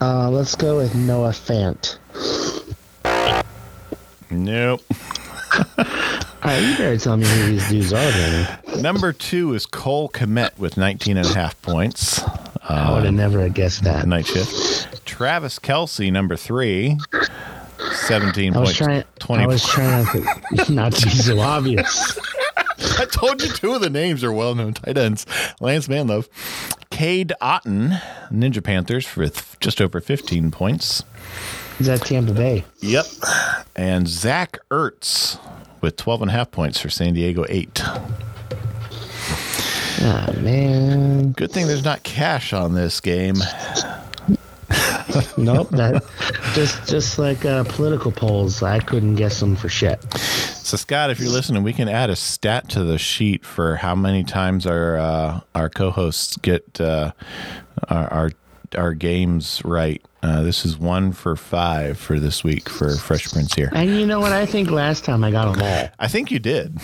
[0.02, 1.97] Uh, let's go with Noah Fant.
[4.32, 4.82] nope.
[5.78, 8.60] All right, you better tell me who these dudes are, then.
[8.82, 12.20] Number two is Cole Kmet with 19 and a half points.
[12.68, 14.08] I would have never guessed that.
[14.08, 15.06] night shift.
[15.06, 16.97] Travis Kelce, number three,
[18.08, 18.78] 17 I was points.
[18.78, 19.04] trying.
[19.20, 22.18] 20 I was trying to, not to be so obvious.
[22.99, 25.28] I told you two of the names are well known tight ends.
[25.60, 26.28] Lance Manlove.
[27.02, 27.99] Cade Otton,
[28.32, 31.04] Ninja Panthers, for th- just over 15 points.
[31.80, 32.64] Is that Tampa Bay?
[32.82, 33.06] Yep.
[33.76, 35.39] And Zach Ertz
[35.82, 37.82] with 12 and a half points for San Diego, eight.
[40.04, 41.32] Ah man.
[41.32, 43.38] Good thing there's not cash on this game.
[45.38, 45.69] Nope.
[45.72, 46.03] That
[46.53, 50.01] just just like uh, political polls, I couldn't guess them for shit.
[50.13, 53.95] So, Scott, if you're listening, we can add a stat to the sheet for how
[53.95, 57.11] many times our uh, our co-hosts get uh,
[57.89, 58.32] our, our
[58.78, 60.03] our games right.
[60.24, 63.72] Uh, this is one for five for this week for Fresh Prince here.
[63.74, 64.32] And you know what?
[64.32, 65.89] I think last time I got them all.
[65.99, 66.80] I think you did.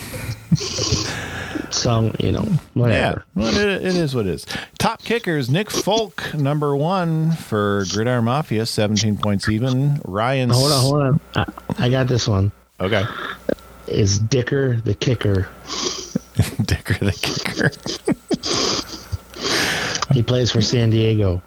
[1.69, 3.25] So you know, whatever.
[3.35, 4.45] Yeah, well, it, it is what it is.
[4.79, 10.01] Top kickers: Nick Folk, number one for Gridiron Mafia, 17 points even.
[10.05, 10.49] Ryan.
[10.49, 11.19] Hold on, hold on.
[11.35, 12.51] I, I got this one.
[12.79, 13.03] Okay.
[13.87, 15.49] Is Dicker the kicker?
[16.65, 17.71] Dicker the kicker.
[20.13, 21.41] He plays for San Diego.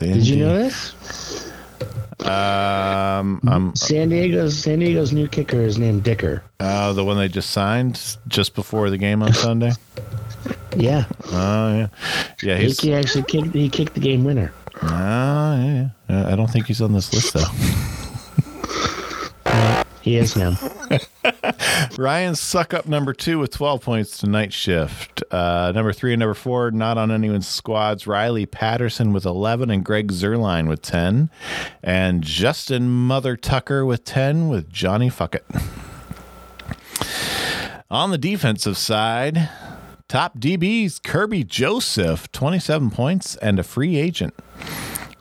[0.00, 0.94] Did you know this?
[2.20, 6.42] Um, um, San Diego's San Diego's new kicker is named Dicker.
[6.60, 9.72] uh, the one they just signed just before the game on Sunday.
[10.76, 11.88] Yeah, Oh yeah,
[12.42, 12.56] yeah.
[12.56, 12.80] he, He's.
[12.80, 13.52] he actually kicked.
[13.52, 14.52] He kicked the game winner.
[14.82, 16.32] Oh yeah, yeah.
[16.32, 17.44] I don't think he's on this list though.
[20.10, 20.58] He is now.
[21.96, 25.22] Ryan Succop number two with 12 points to night shift.
[25.30, 28.08] Uh, number three and number four, not on anyone's squads.
[28.08, 31.30] Riley Patterson with 11 and Greg Zuerlein with 10.
[31.84, 35.44] And Justin Mother Tucker with 10 with Johnny Fuckett.
[37.88, 39.48] On the defensive side,
[40.08, 44.34] top DBs Kerby Joseph, 27 points and a free agent.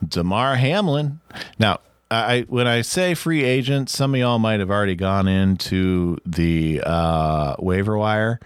[0.03, 1.19] Damar Hamlin.
[1.59, 1.79] Now,
[2.11, 6.81] I when I say free agent, some of y'all might have already gone into the
[6.83, 8.39] uh, waiver wire,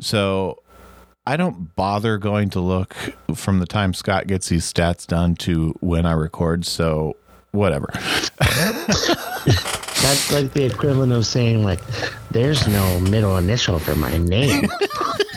[0.00, 0.62] so
[1.26, 2.94] I don't bother going to look
[3.34, 6.64] from the time Scott gets these stats done to when I record.
[6.64, 7.16] So
[7.50, 7.90] whatever.
[10.02, 11.80] That's like the equivalent of saying like,
[12.30, 14.68] "There's no middle initial for my name."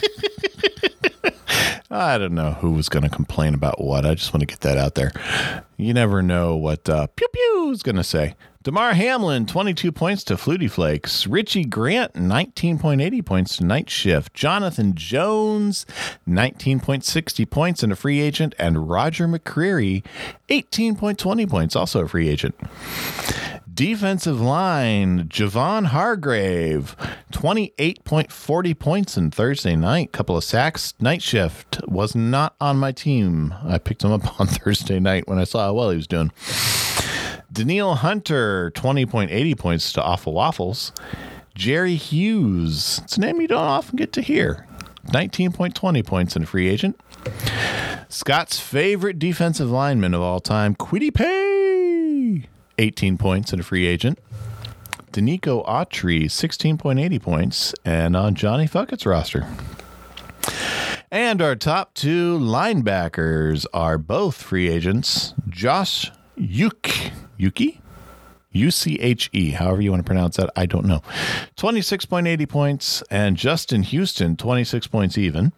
[1.96, 4.06] I don't know who was going to complain about what.
[4.06, 5.12] I just want to get that out there.
[5.78, 8.36] You never know what uh, Pew Pew is going to say.
[8.64, 11.28] Damar Hamlin, 22 points to Flutie Flakes.
[11.28, 14.34] Richie Grant, 19.80 points to Night Shift.
[14.34, 15.86] Jonathan Jones,
[16.28, 18.56] 19.60 points and a free agent.
[18.58, 20.04] And Roger McCreary,
[20.50, 22.56] 18.20 points, also a free agent.
[23.76, 26.96] Defensive line, Javon Hargrave,
[27.34, 30.14] 28.40 points in Thursday night.
[30.14, 30.94] Couple of sacks.
[31.02, 33.54] Night shift was not on my team.
[33.66, 36.32] I picked him up on Thursday night when I saw how well he was doing.
[37.52, 40.94] Danielle Hunter, 20.80 points to Awful Waffles.
[41.54, 44.66] Jerry Hughes, it's a name you don't often get to hear.
[45.08, 46.98] 19.20 points in free agent.
[48.08, 51.55] Scott's favorite defensive lineman of all time, Kwity Paye,
[52.78, 54.20] 18 points and a free agent.
[55.12, 59.48] Denico Autry, 16.80 points, and on Johnny Fuckett's roster.
[61.10, 65.34] And our top two linebackers are both free agents.
[65.50, 66.90] Josh Yuk,
[67.38, 67.82] Yuki?
[68.52, 71.02] U C H E, however you want to pronounce that, I don't know.
[71.58, 75.52] 26.80 points, and Justin Houston, 26 points even.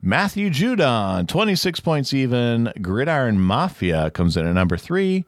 [0.00, 2.72] Matthew Judon, 26 points even.
[2.80, 5.24] Gridiron Mafia comes in at number three.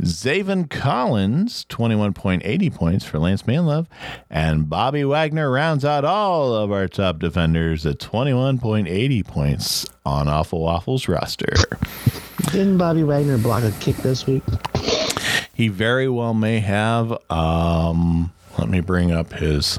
[0.00, 3.86] Zaven Collins, 21.80 points for Lance Manlove.
[4.30, 10.62] And Bobby Wagner rounds out all of our top defenders at 21.80 points on Awful
[10.62, 11.52] Waffles roster.
[12.52, 14.42] Didn't Bobby Wagner block a kick this week?
[15.52, 17.12] He very well may have.
[17.30, 19.78] Um, let me bring up his.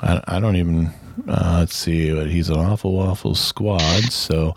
[0.00, 0.92] I, I don't even.
[1.26, 2.12] Uh, let's see.
[2.12, 4.12] But he's an awful waffle squad.
[4.12, 4.54] So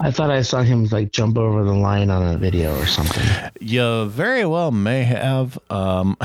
[0.00, 3.24] I thought I saw him like jump over the line on a video or something.
[3.60, 5.58] you very well may have.
[5.70, 6.16] Um,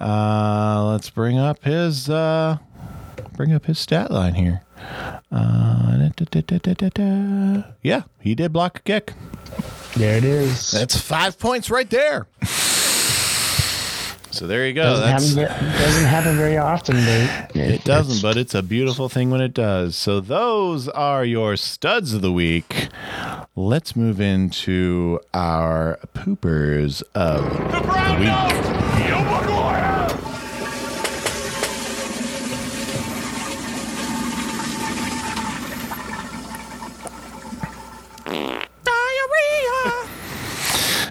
[0.00, 2.08] uh, let's bring up his.
[2.10, 2.58] Uh,
[3.36, 4.62] bring up his stat line here.
[5.30, 7.62] Uh, da, da, da.
[7.82, 9.14] Yeah, he did block a kick.
[9.96, 10.70] There it is.
[10.70, 12.26] That's five points right there.
[14.30, 14.82] So there you go.
[14.82, 16.96] doesn't, That's, happen, doesn't happen very often.
[16.96, 19.96] But it doesn't, but it's a beautiful thing when it does.
[19.96, 22.88] So those are your studs of the week.
[23.56, 28.77] Let's move into our poopers of the week.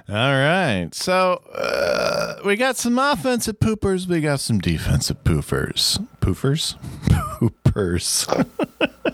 [0.10, 0.88] All right.
[0.94, 4.08] So uh, we got some offensive poopers.
[4.08, 6.06] We got some defensive poofers.
[6.22, 6.76] Poofers?
[7.38, 8.26] Poopers.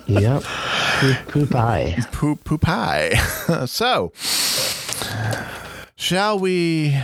[0.05, 0.43] Yep.
[0.43, 1.97] Poop, poop eye.
[2.11, 3.09] Poop poop high.
[3.65, 4.11] so
[5.95, 6.97] shall we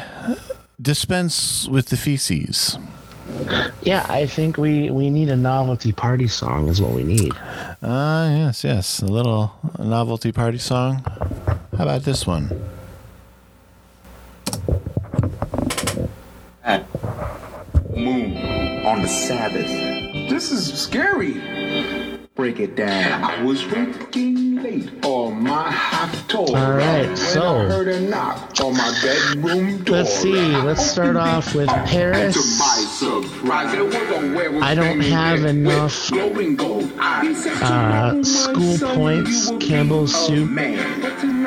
[0.82, 2.78] dispense with the feces.
[3.82, 7.34] Yeah, I think we we need a novelty party song is what we need.
[7.82, 9.02] Ah, yes, yes.
[9.02, 11.04] A little novelty party song.
[11.78, 12.50] How about this one?
[17.96, 19.68] Moon on the Sabbath.
[20.30, 21.34] This is scary.
[22.36, 23.24] Break it down.
[23.24, 26.58] I was working late on my hot tour.
[26.58, 29.98] All right, so- I heard a knock on my bedroom door.
[29.98, 32.36] Let's see, let's start off with Paris.
[32.36, 33.76] To my surprise,
[34.54, 40.50] was I don't have enough, gold uh, school points, you Campbell's be a soup.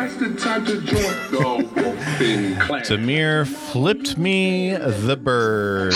[0.02, 0.18] Man.
[0.18, 1.38] But tonight's the time to join the
[1.74, 2.82] wolfing clan.
[2.82, 5.92] Samir flipped me the bird.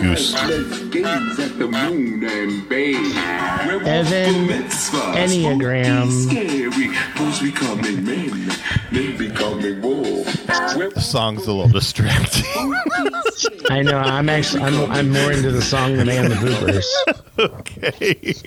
[0.00, 0.34] Goose.
[0.34, 3.16] Let's gaze at the moon and bathe.
[3.86, 4.48] Evan.
[5.16, 6.10] Enneagram.
[6.10, 6.88] Spooky, Scary.
[7.18, 8.48] Wolves becoming men.
[8.90, 10.46] Men becoming wolves.
[10.46, 12.44] The song's a little distracting.
[13.68, 13.98] I know.
[13.98, 16.86] I'm actually I'm I'm more into the song than I am the Boopers.
[17.38, 18.42] okay.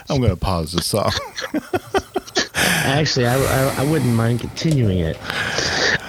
[0.08, 1.12] I'm going to pause the song.
[2.54, 5.16] Actually, I, I I wouldn't mind continuing it.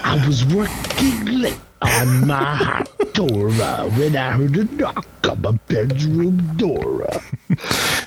[0.04, 5.52] I was working late on my hot Torah when I heard a knock on my
[5.68, 7.08] bedroom door.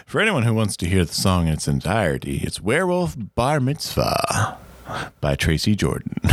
[0.06, 4.56] For anyone who wants to hear the song in its entirety, it's Werewolf Bar Mitzvah
[5.20, 6.14] by Tracy Jordan.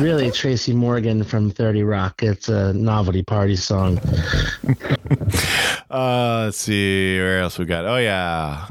[0.00, 2.22] Really, Tracy Morgan from Thirty Rock.
[2.22, 4.00] It's a novelty party song.
[5.90, 7.84] Uh, let's see where else we got.
[7.84, 8.66] Oh yeah,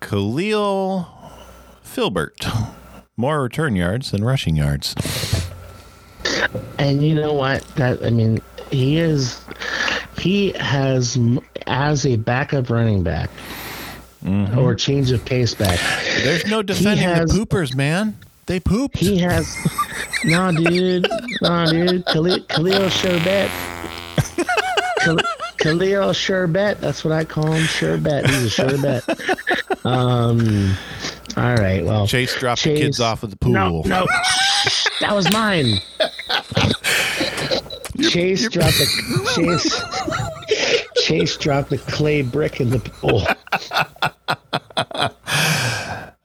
[0.00, 1.08] Khalil
[1.82, 2.46] Filbert.
[3.16, 4.94] More return yards than rushing yards.
[6.78, 7.66] And you know what?
[7.76, 9.40] That I mean, he is.
[10.18, 11.18] He has
[11.66, 13.30] as a backup running back
[14.24, 14.58] mm-hmm.
[14.58, 15.78] or change of pace back.
[16.22, 18.18] There's no defending has- the poopers, man.
[18.46, 18.98] They pooped.
[18.98, 19.56] He has.
[20.24, 21.08] no, dude.
[21.42, 22.06] No, dude.
[22.06, 23.50] Khalil, Khalil Sherbet.
[24.20, 24.46] Khal-
[25.00, 25.35] Khalil
[25.74, 26.80] Sherbet.
[26.80, 27.66] That's what I call him.
[27.66, 28.26] Sherbet.
[28.26, 29.02] He's a Sherbet.
[29.84, 30.76] Um.
[31.36, 31.84] All right.
[31.84, 33.52] Well, Chase dropped the kids off at the pool.
[33.52, 34.04] No, no.
[35.00, 35.80] that was mine.
[38.10, 38.86] Chase dropped the
[39.36, 41.06] Chase.
[41.06, 43.22] Chase dropped the clay brick in the pool.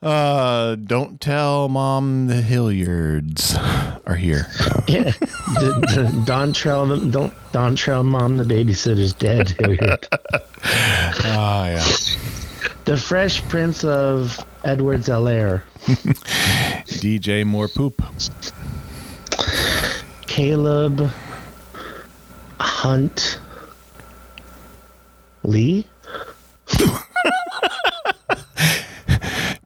[0.02, 3.54] Uh, don't tell mom the Hilliards
[4.04, 4.46] are here.
[4.88, 5.12] Yeah.
[5.60, 9.54] D- d- Don Trail, don't Don Trail, mom, the babysitter's dead.
[10.64, 11.84] Ah, yeah.
[12.84, 15.62] the Fresh Prince of Edward's Alaire.
[16.86, 18.00] DJ more poop.
[20.26, 21.10] Caleb
[22.60, 23.40] Hunt
[25.42, 25.84] Lee.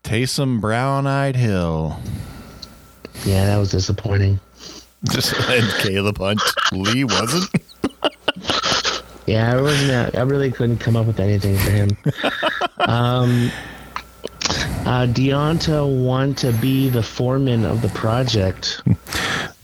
[0.06, 1.98] Taysom Brown Eyed Hill.
[3.24, 4.38] Yeah, that was disappointing.
[5.10, 6.40] Just and Caleb Hunt.
[6.72, 7.50] Lee wasn't.
[9.26, 10.14] Yeah, I wasn't.
[10.14, 11.90] I really couldn't come up with anything for him.
[12.88, 13.50] um,
[14.86, 18.82] uh, Deonta want to be the foreman of the project.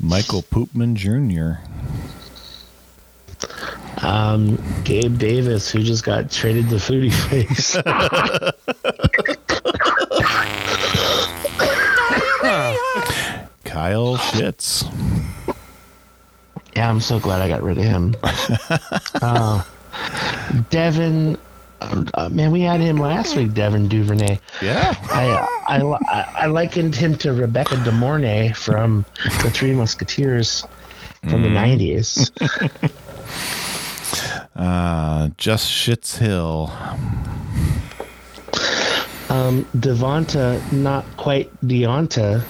[0.01, 1.63] Michael Poopman Jr.
[4.05, 7.77] Um, Gabe Davis, who just got traded to Foodie Face.
[16.75, 18.17] Yeah, I'm so glad I got rid of him.
[19.23, 19.63] uh,
[20.71, 21.37] Devin,
[21.81, 23.53] uh, man, we had him last week.
[23.53, 24.39] Devin Duvernay.
[24.63, 24.95] Yeah.
[25.11, 29.05] I, I, I, I likened him to Rebecca De Mornay from
[29.43, 30.65] the Three Musketeers
[31.29, 32.31] from the 90s.
[34.55, 36.71] Uh, just Shits Hill.
[39.31, 42.45] Um, Devonta, not quite Deonta.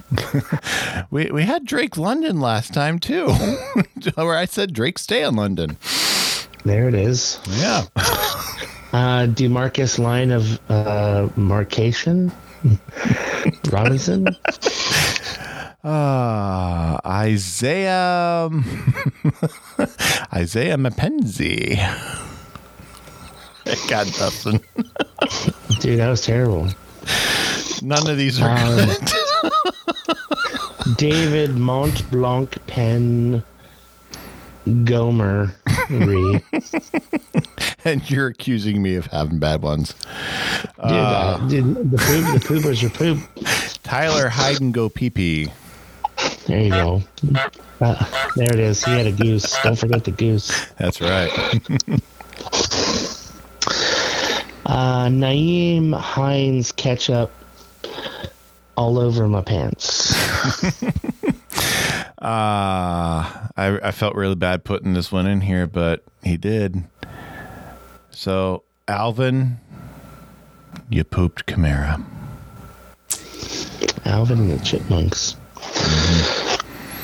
[1.10, 3.28] We we had Drake London last time too,
[4.14, 5.76] where I said Drake stay in London.
[6.64, 7.38] There it is.
[7.50, 7.84] Yeah.
[8.94, 12.30] Uh, Demarcus line of uh, marcation.
[13.72, 14.28] Robinson.
[15.82, 18.48] Uh, Isaiah
[20.32, 21.76] Isaiah Mapenzi.
[23.88, 24.60] God, nothing.
[25.80, 26.68] Dude, that was terrible.
[27.82, 29.10] None of these are Um, good.
[30.96, 33.42] David Montblanc Pen
[34.84, 35.54] Gomer
[37.84, 39.94] and you're accusing me of having bad ones.
[40.76, 43.18] Dude, uh, dude, the poop, the poopers are poop.
[43.82, 45.52] Tyler Hayden go pee pee.
[46.46, 47.02] There you go.
[47.80, 48.84] Uh, there it is.
[48.84, 49.56] He had a goose.
[49.62, 50.66] Don't forget the goose.
[50.76, 51.30] That's right.
[54.66, 57.30] Uh, Naeem Hines ketchup
[58.76, 60.14] all over my pants.
[62.24, 66.84] Uh, I, I felt really bad putting this one in here, but he did.
[68.10, 69.58] So, Alvin,
[70.88, 72.02] you pooped Chimera.
[74.06, 75.36] Alvin and the Chipmunks.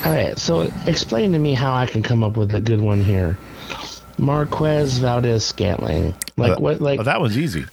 [0.03, 3.03] All right, so explain to me how I can come up with a good one
[3.03, 3.37] here.
[4.17, 6.15] Marquez Valdez Scantling.
[6.35, 6.81] Like Uh, what?
[6.81, 7.65] Like oh, that was easy.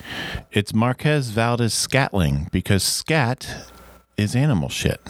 [0.53, 3.71] It's Marquez Valdez Scatling because scat
[4.19, 5.01] is animal shit.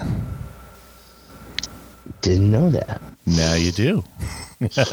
[2.20, 3.00] didn't know that.
[3.26, 4.04] Now you do.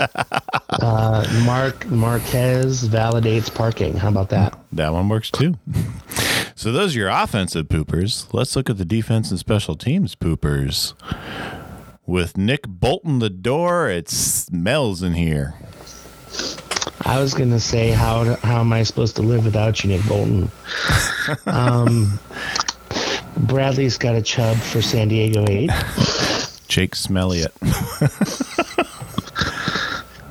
[0.78, 3.96] Uh, Mark Marquez validates parking.
[3.96, 4.56] How about that?
[4.72, 5.58] That one works too.
[6.58, 8.34] So those are your offensive poopers.
[8.34, 10.94] Let's look at the defense and special teams poopers.
[12.06, 15.56] With Nick bolting the door, it smells in here.
[17.02, 20.50] I was gonna say how how am I supposed to live without you, Nick Bolton?
[21.46, 22.20] um,
[23.38, 25.70] Bradley's got a chub for San Diego Eight.
[26.68, 27.52] Jake Smelliot.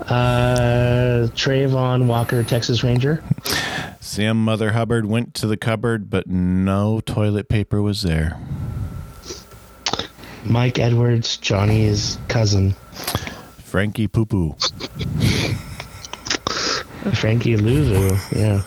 [0.09, 3.25] Uh, Travon Walker, Texas Ranger.
[4.01, 8.39] Sam Mother Hubbard went to the cupboard, but no toilet paper was there.
[10.45, 12.73] Mike Edwards, Johnny's cousin.
[13.65, 14.53] Frankie Poo Poo.
[17.15, 18.63] Frankie Lulu, yeah.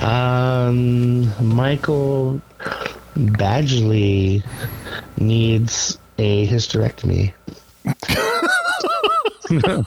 [0.00, 2.42] um, Michael
[3.16, 4.42] Badgley
[5.18, 7.32] needs a hysterectomy.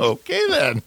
[0.00, 0.82] Okay then.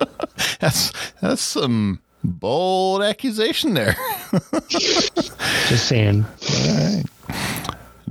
[0.60, 3.96] that's that's some bold accusation there.
[4.68, 6.24] Just saying.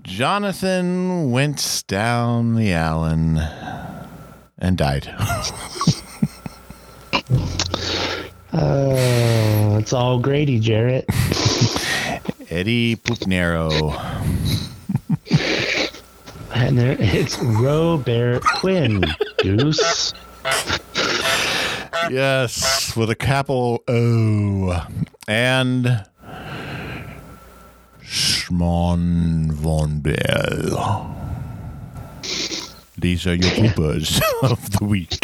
[0.03, 3.39] Jonathan went down the Allen
[4.59, 5.07] and died.
[8.53, 11.05] Uh, it's all Grady, Jarrett.
[12.49, 13.93] Eddie Pupnero.
[16.53, 19.03] And there, it's Robert Quinn,
[19.39, 20.13] Goose.
[22.09, 24.87] Yes, with a capital O.
[25.27, 26.05] And
[28.03, 31.15] Schmon von Bell.
[32.97, 35.17] These are your poopers of the week.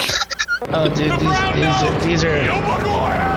[0.70, 3.31] Oh, dude, these, these are, these are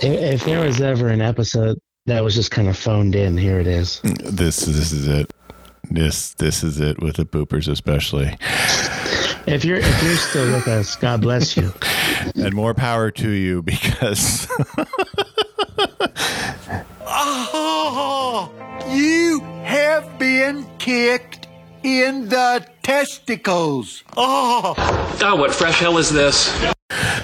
[0.00, 3.60] If- If there was ever an episode that was just kind of phoned in, here
[3.60, 4.00] it is.
[4.02, 5.32] This this is it.
[5.90, 8.36] This this is it with the poopers especially.
[9.46, 11.72] If you're if you're still with us, God bless you.
[12.34, 14.48] And more power to you because
[17.06, 18.50] Oh,
[18.90, 21.37] you have been kicked
[21.82, 24.04] in the testicles.
[24.16, 24.74] Oh.
[25.18, 26.52] God, what fresh hell is this?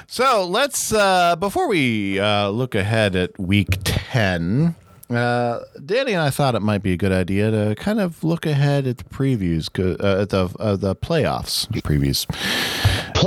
[0.07, 4.75] So let's uh, before we uh, look ahead at week ten.
[5.11, 8.47] Uh, Danny and I thought it might be a good idea to kind of look
[8.47, 12.27] ahead at the previews, uh, at the uh, the playoffs previews.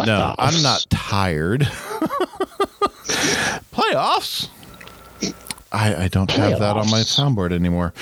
[0.05, 1.61] No, I'm not tired.
[3.71, 4.49] playoffs.
[5.77, 7.93] I, I don't have that on my soundboard anymore.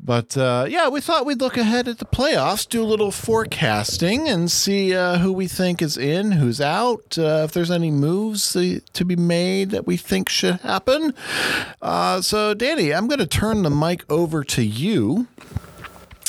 [0.00, 4.28] But uh, yeah, we thought we'd look ahead at the playoffs, do a little forecasting,
[4.28, 8.52] and see uh, who we think is in, who's out, uh, if there's any moves
[8.54, 11.12] to, to be made that we think should happen.
[11.82, 15.26] Uh, so, Danny, I'm going to turn the mic over to you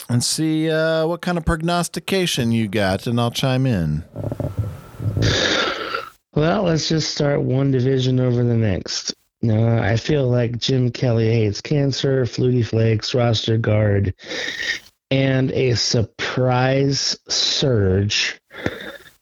[0.10, 4.04] and see uh, what kind of prognostication you got, and I'll chime in.
[6.36, 9.17] Well, let's just start one division over the next.
[9.42, 14.14] No, I feel like Jim Kelly hates cancer, Flutie Flakes, roster guard,
[15.12, 18.40] and a surprise surge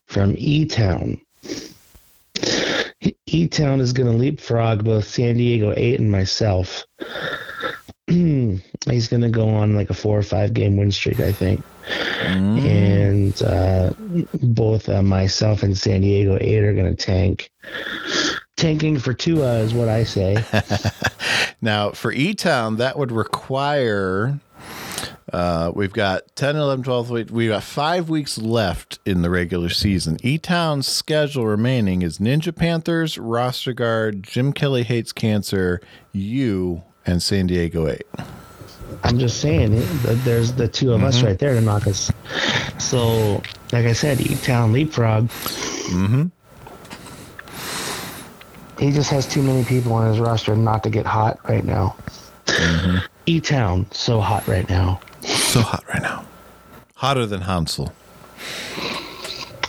[0.07, 1.20] from E Town.
[3.26, 6.86] E Town is going to leapfrog both San Diego 8 and myself.
[8.07, 11.61] He's going to go on like a four or five game win streak, I think.
[12.28, 13.91] And uh,
[14.41, 17.51] both uh, myself and San Diego 8 are going to tank.
[18.56, 20.38] Tanking for Tua is what I say.
[21.66, 24.39] Now, for E Town, that would require.
[25.34, 27.32] Uh, we've got 10, 11, 12 weeks.
[27.32, 30.18] We've got five weeks left in the regular season.
[30.22, 35.82] E Town's schedule remaining is Ninja Panthers, Roster Guard, Jim Kelly Hates Cancer,
[36.12, 38.01] you, and San Diego 8.
[39.03, 39.72] I'm just saying,
[40.24, 42.12] there's the two of us right there to knock us.
[42.78, 43.41] So,
[43.72, 45.30] like I said, E Town leapfrog.
[45.30, 46.26] Mm-hmm.
[48.80, 51.95] He just has too many people on his roster not to get hot right now.
[53.26, 54.99] E Town, so hot right now.
[55.21, 56.26] So hot right now.
[56.95, 57.93] Hotter than Hansel.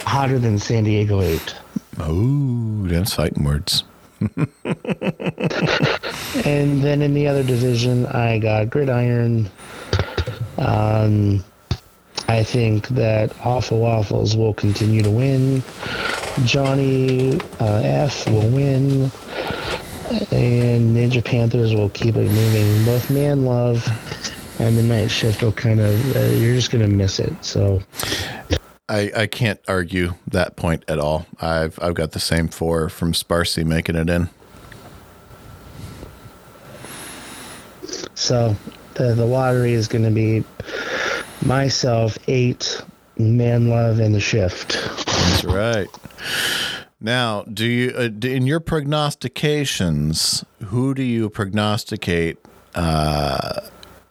[0.02, 1.54] Hotter than San Diego 8.
[2.00, 3.84] Oh, that's fighting words.
[6.44, 9.50] And then in the other division, I got Gridiron.
[10.59, 11.42] Um,
[12.29, 15.62] I think that Awful Waffles will continue to win.
[16.45, 19.11] Johnny uh, F will win.
[20.31, 22.85] And Ninja Panthers will keep it moving.
[22.85, 23.85] Both Man Love
[24.61, 27.45] and the Night Shift will kind of, uh, you're just going to miss it.
[27.45, 27.83] So
[28.89, 31.27] I, I can't argue that point at all.
[31.41, 34.29] I've I've got the same four from Sparsy making it in.
[38.14, 38.55] So
[38.95, 40.45] the the lottery is going to be
[41.45, 42.82] myself eight,
[43.18, 44.72] man love, and the shift.
[45.07, 45.89] That's right.
[47.01, 52.39] Now, do you uh, d- in your prognostications, who do you prognosticate
[52.74, 53.61] uh,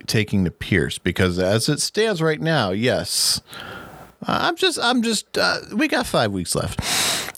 [0.07, 0.97] taking the Pierce?
[0.99, 3.41] Because as it stands right now, yes,
[4.28, 6.80] Uh, I'm just I'm just uh, we got five weeks left.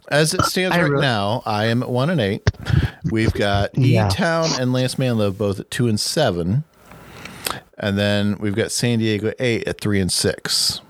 [0.09, 2.49] As it stands I right re- now, I am at one and eight.
[3.11, 4.07] We've got E Yeah.
[4.09, 6.63] Town and Lance Manlove both at two and seven,
[7.78, 10.82] and then we've got San Diego eight at three and six.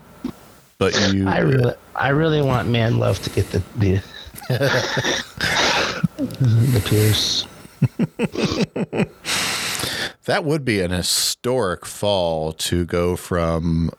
[0.78, 4.02] But you, I really, I really want man love to get the the
[6.18, 7.46] the Pierce.
[10.28, 13.90] That would be an historic fall to go from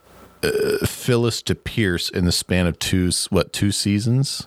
[0.44, 4.46] uh, Phyllis to Pierce in the span of two, what, two seasons?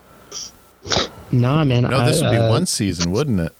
[1.33, 1.83] Nah, man.
[1.83, 3.53] No, this I, would be uh, one season, wouldn't it?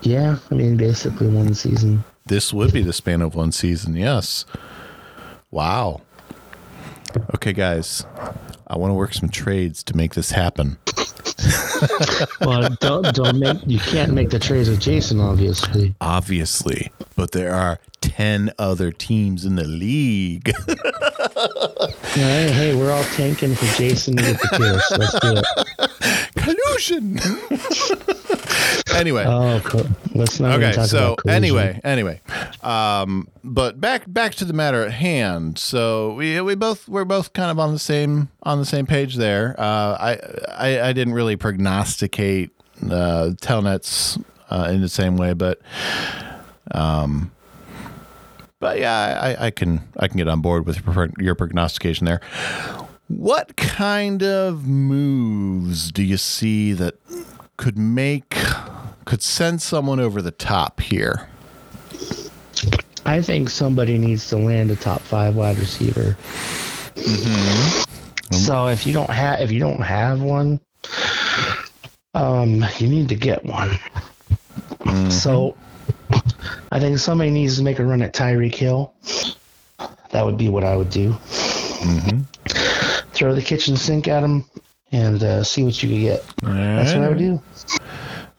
[0.00, 2.02] Yeah, I mean, basically one season.
[2.26, 4.44] This would be the span of one season, yes.
[5.50, 6.02] Wow.
[7.34, 8.06] Okay, guys,
[8.68, 10.78] I want to work some trades to make this happen.
[12.42, 15.94] Well, don't don't make you can't make the trades with Jason, obviously.
[16.00, 20.52] Obviously, but there are 10 other teams in the league.
[22.10, 24.90] Hey, hey, we're all tanking for Jason to get the Pierce.
[24.98, 25.89] Let's do it.
[26.42, 27.18] Collusion.
[28.94, 29.24] anyway.
[29.26, 29.60] Oh,
[30.14, 30.60] let's not.
[30.62, 32.20] okay so anyway anyway
[32.62, 37.32] um but back back to the matter at hand so we we both we're both
[37.32, 40.18] kind of on the same on the same page there uh i
[40.56, 42.50] i, I didn't really prognosticate
[42.84, 45.60] uh telnets uh in the same way but
[46.72, 47.30] um
[48.58, 50.82] but yeah i i can i can get on board with
[51.18, 52.20] your prognostication there
[53.10, 56.94] what kind of moves do you see that
[57.56, 58.36] could make
[59.04, 61.28] could send someone over the top here?
[63.04, 66.16] I think somebody needs to land a top five wide receiver.
[66.94, 68.34] Mm-hmm.
[68.36, 70.60] So if you don't have if you don't have one,
[72.14, 73.70] um, you need to get one.
[74.78, 75.10] Mm-hmm.
[75.10, 75.56] So
[76.70, 78.94] I think somebody needs to make a run at Tyreek Hill.
[80.10, 81.10] That would be what I would do.
[81.10, 82.79] Mm-hmm.
[83.20, 84.46] Throw the kitchen sink at him
[84.92, 86.24] and uh, see what you can get.
[86.42, 87.42] That's what I would do.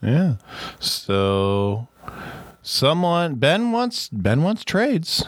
[0.02, 0.38] Yeah.
[0.80, 1.88] So
[2.64, 5.24] someone Ben wants Ben wants trades.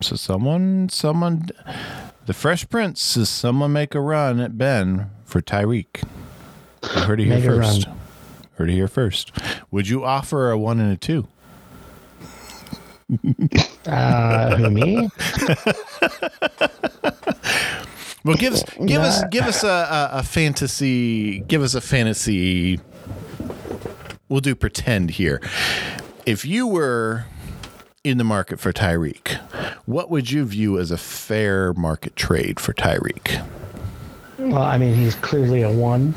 [0.00, 1.48] So someone someone
[2.26, 6.04] the Fresh Prince says someone make a run at Ben for Tyreek.
[6.84, 7.86] You heard it here first.
[7.86, 7.96] run.
[8.58, 9.32] Heard it here first.
[9.72, 11.26] Would you offer a one and a two?
[13.86, 15.08] Uh, who me?
[18.26, 21.38] Well, give us give us give us a, a, a fantasy.
[21.40, 22.80] Give us a fantasy.
[24.28, 25.40] We'll do pretend here.
[26.26, 27.26] If you were
[28.02, 29.36] in the market for Tyreek,
[29.86, 33.46] what would you view as a fair market trade for Tyreek?
[34.38, 36.14] Well, I mean, he's clearly a one.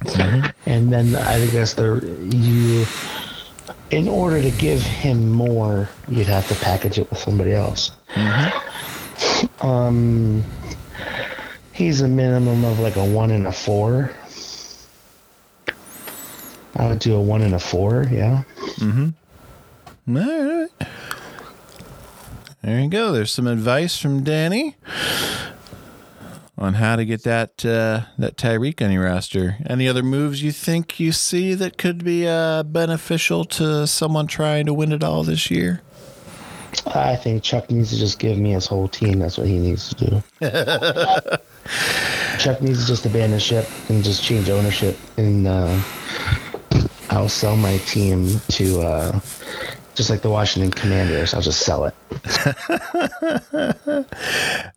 [0.00, 0.50] Mm-hmm.
[0.66, 2.04] And then I guess the
[2.36, 2.84] you,
[3.90, 7.92] in order to give him more, you'd have to package it with somebody else.
[8.14, 9.66] Mm-hmm.
[9.66, 10.44] Um,
[11.76, 14.10] he's a minimum of like a one and a four.
[16.74, 18.42] I would do a one and a four, yeah.
[18.76, 20.16] Mm-hmm.
[20.16, 20.68] All right.
[22.62, 23.12] There you go.
[23.12, 24.76] There's some advice from Danny
[26.58, 29.56] on how to get that uh, that Tyreek on your roster.
[29.66, 34.66] Any other moves you think you see that could be uh, beneficial to someone trying
[34.66, 35.82] to win it all this year?
[36.86, 39.18] I think Chuck needs to just give me his whole team.
[39.18, 41.38] That's what he needs to do.
[42.38, 45.80] Chuck needs to just abandon ship and just change ownership, and uh,
[47.10, 49.20] I'll sell my team to uh,
[49.94, 51.34] just like the Washington Commanders.
[51.34, 51.94] I'll just sell it.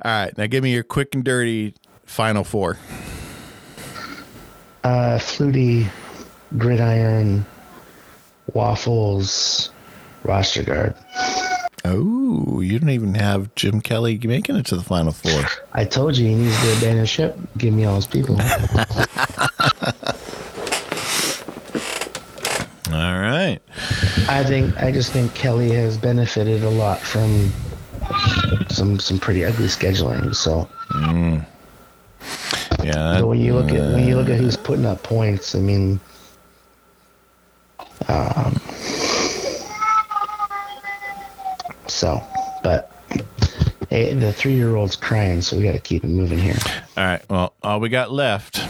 [0.05, 1.75] All right, now give me your quick and dirty
[2.05, 2.77] final four.
[4.83, 5.89] Uh, Flutie,
[6.57, 7.45] Gridiron,
[8.53, 9.71] Waffles,
[10.23, 10.95] roster guard.
[11.91, 15.43] Oh, you don't even have Jim Kelly making it to the final four.
[15.73, 17.37] I told you he needs to abandon ship.
[17.57, 18.37] Give me all his people.
[22.91, 23.59] All right.
[24.27, 27.51] I think I just think Kelly has benefited a lot from
[28.69, 30.33] some some pretty ugly scheduling.
[30.35, 30.67] So
[32.83, 33.19] Yeah.
[33.19, 35.99] but when you look at when you look at who's putting up points, I mean,
[38.07, 38.59] um,
[41.89, 42.23] so
[42.63, 42.91] but
[43.89, 46.57] hey, the three year old's crying, so we got to keep it moving here.
[46.97, 47.21] All right.
[47.29, 48.61] Well, all we got left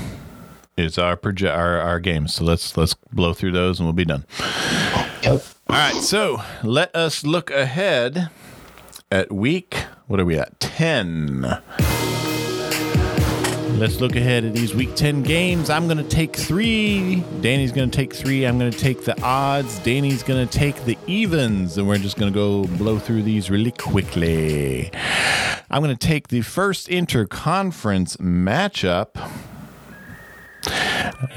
[0.77, 2.35] is our proje- our our games.
[2.35, 4.25] So let's let's blow through those and we'll be done.
[5.23, 5.43] Yep.
[5.69, 5.95] All right.
[5.95, 8.29] So let us look ahead
[9.11, 9.75] at week.
[10.07, 10.59] What are we at?
[10.59, 11.59] Ten.
[13.79, 15.69] Let's look ahead at these week 10 games.
[15.69, 17.21] I'm going to take three.
[17.39, 18.43] Danny's going to take three.
[18.43, 19.79] I'm going to take the odds.
[19.79, 21.77] Danny's going to take the evens.
[21.77, 24.91] And we're just going to go blow through these really quickly.
[25.69, 29.15] I'm going to take the first interconference matchup.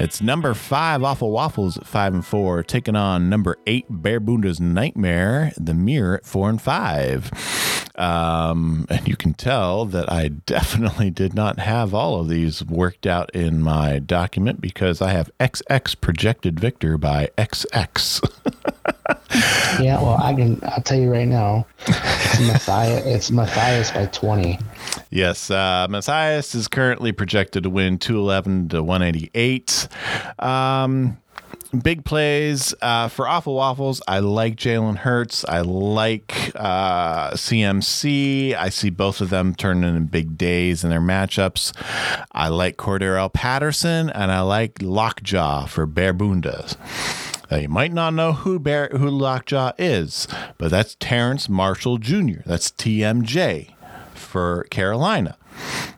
[0.01, 4.59] It's number five, Awful Waffles at five and four, taking on number eight, Bear Bunda's
[4.59, 7.31] Nightmare, the Mirror at four and five.
[7.95, 13.05] Um, and you can tell that I definitely did not have all of these worked
[13.05, 18.29] out in my document because I have XX projected Victor by XX.
[19.81, 20.59] Yeah, well, I can.
[20.63, 23.05] I'll tell you right now, it's Matthias.
[23.05, 24.59] It's Matthias by twenty.
[25.09, 29.87] Yes, uh, Matthias is currently projected to win 211 to 188.
[30.39, 31.17] Um,
[31.81, 34.01] big plays uh, for Awful Waffles.
[34.07, 35.45] I like Jalen Hurts.
[35.45, 38.55] I like uh, CMC.
[38.55, 41.73] I see both of them turning in big days in their matchups.
[42.31, 46.77] I like Cordarrelle Patterson and I like Lockjaw for Bear Bundas.
[47.49, 52.41] Now, you might not know who Bear, who Lockjaw is, but that's Terrace Marshall Jr.
[52.45, 53.73] That's TMJ
[54.13, 55.37] for Carolina.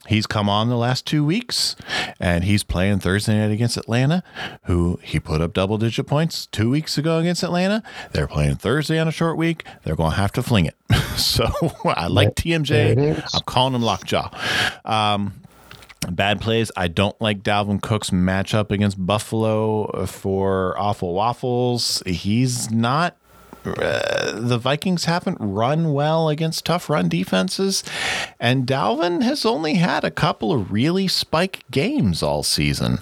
[0.08, 1.76] He's come on the last two weeks,
[2.20, 4.24] and he's playing Thursday night against Atlanta,
[4.64, 7.82] who he put up double digit points two weeks ago against Atlanta.
[8.12, 9.66] They're playing Thursday on a short week.
[9.84, 10.76] They're going to have to fling it.
[11.18, 11.46] so
[11.86, 13.24] I like TMJ.
[13.34, 14.30] I'm calling him Lockjaw.
[14.86, 15.34] Um,
[16.10, 16.72] Bad plays.
[16.78, 22.04] I don't like Dalvin Cook's matchup against Buffalo for Awful Waffles.
[22.06, 23.18] He's not.
[23.66, 27.84] Uh, the Vikings haven't run well against tough run defenses,
[28.40, 33.00] and Dalvin has only had a couple of really spike games all season.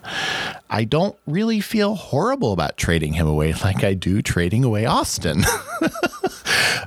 [0.69, 5.43] I don't really feel horrible about trading him away like I do trading away Austin.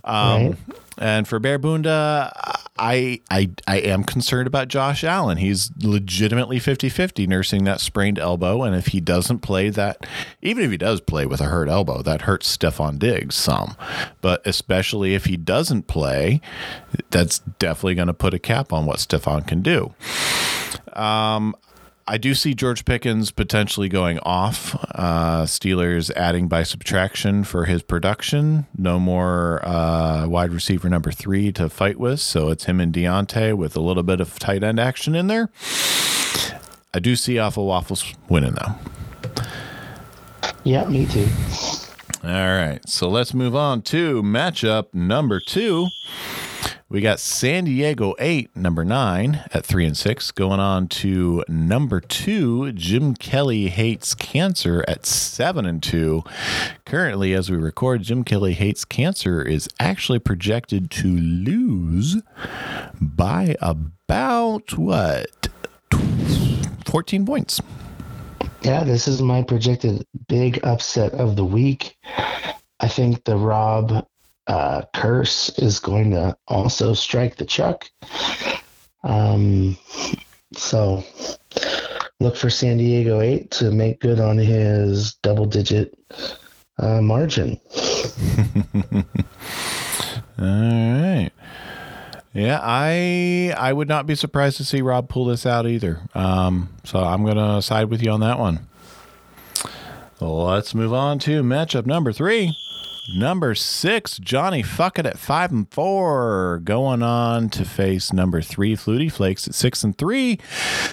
[0.05, 0.57] Um, Right.
[0.99, 2.33] And for Bear Bunda,
[2.79, 5.39] I, I I am concerned about Josh Allen.
[5.39, 8.63] He's legitimately 50-50 nursing that sprained elbow.
[8.63, 10.07] And if he doesn't play that,
[10.43, 13.77] even if he does play with a hurt elbow, that hurts Stefon Diggs some.
[14.21, 16.41] But especially if he doesn't play,
[17.11, 19.95] that's definitely going to put a cap on what Stefon can do.
[20.93, 21.55] Um,
[22.09, 24.77] I do see George Pickens potentially going off.
[24.95, 28.67] Uh, Steelers adding by subtraction for his production.
[28.79, 32.21] No more uh, wide receiver number three to fight with.
[32.21, 35.51] So it's him and Diontae with a little bit of tight end action in there.
[36.95, 39.43] I do see Awful Waffles winning though.
[40.63, 41.29] Yeah, me too.
[42.23, 42.81] All right.
[42.89, 45.89] So let's move on to matchup number two.
[46.89, 52.01] We got San Diego 8, number 9 at 3 and 6, going on to number
[52.01, 56.23] 2, Jim Kelly Hates Cancer at 7 and 2.
[56.85, 62.23] Currently as we record, Jim Kelly Hates Cancer is actually projected to lose
[63.01, 65.49] by about what?
[66.85, 67.61] 14 points.
[68.63, 71.97] Yeah, this is my projected big upset of the week.
[72.79, 74.07] I think the Rob
[74.47, 77.89] uh, curse is going to also strike the Chuck.
[79.03, 79.77] Um,
[80.55, 81.05] so
[82.21, 85.99] look for San Diego 8 to make good on his double digit
[86.79, 87.61] uh, margin.
[90.39, 91.31] All right.
[92.35, 96.03] Yeah, I I would not be surprised to see Rob pull this out either.
[96.15, 98.69] Um, so I'm gonna side with you on that one.
[100.21, 102.55] Let's move on to matchup number three.
[103.15, 108.75] Number six, Johnny Fuck It at five and four, going on to face number three,
[108.75, 110.41] Flutie Flakes at six and three.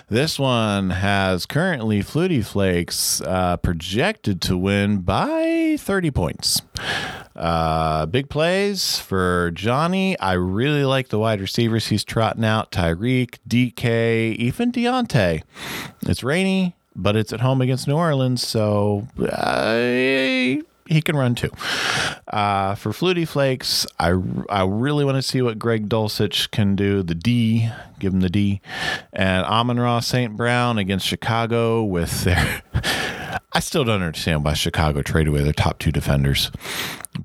[0.10, 6.62] This one has currently Flutie Flakes uh, projected to win by 30 points.
[7.36, 10.18] Uh, big plays for Johnny.
[10.20, 15.42] I really like the wide receivers he's trotting out Tyreek, DK, even Diontae.
[16.04, 20.62] It's rainy, but it's at home against New Orleans, so uh,
[20.94, 21.52] he can run too.
[22.28, 24.14] Uh, for Flutie Flakes, I,
[24.50, 27.04] I really want to see what Greg Dulcich can do.
[27.04, 28.62] The D, give him the D.
[29.12, 30.36] And Amon Ra St.
[30.38, 32.64] Brown against Chicago with their.
[33.54, 36.52] I still don't understand why Chicago traded away their top two defenders,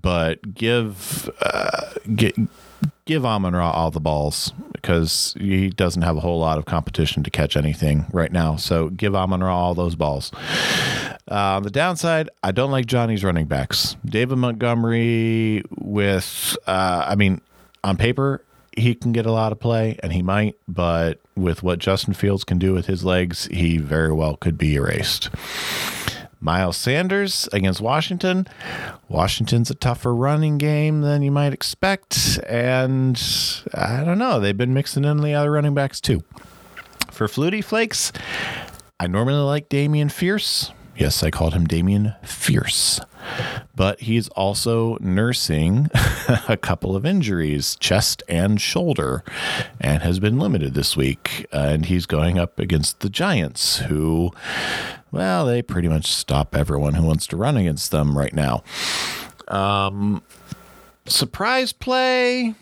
[0.03, 2.37] but give uh, get,
[3.09, 7.23] give Amon Ra all the balls because he doesn't have a whole lot of competition
[7.25, 8.55] to catch anything right now.
[8.57, 10.31] So give Amon Ra all those balls.
[11.27, 13.97] Uh, the downside, I don't like Johnny's running backs.
[14.05, 17.41] David Montgomery with, uh, I mean,
[17.83, 18.45] on paper,
[18.77, 22.45] he can get a lot of play and he might, but with what Justin Fields
[22.45, 25.31] can do with his legs, he very well could be erased.
[26.41, 28.47] Miles Sanders against Washington.
[29.09, 32.39] Washington's a tougher running game than you might expect.
[32.47, 33.21] And
[33.75, 36.23] I don't know, they've been mixing in the other running backs too.
[37.11, 38.13] For Flutie Flakes,
[39.01, 40.73] I normally like Damian Fierce.
[40.99, 43.01] Yes, I called him Damien Fierce.
[43.77, 45.89] But he's also nursing
[46.49, 49.23] a couple of injuries, chest and shoulder,
[49.81, 51.47] and has been limited this week.
[51.53, 54.33] And he's going up against the Giants, who,
[55.13, 58.65] well, they pretty much stop everyone who wants to run against them right now.
[59.47, 60.23] Um,
[61.07, 62.57] surprise play.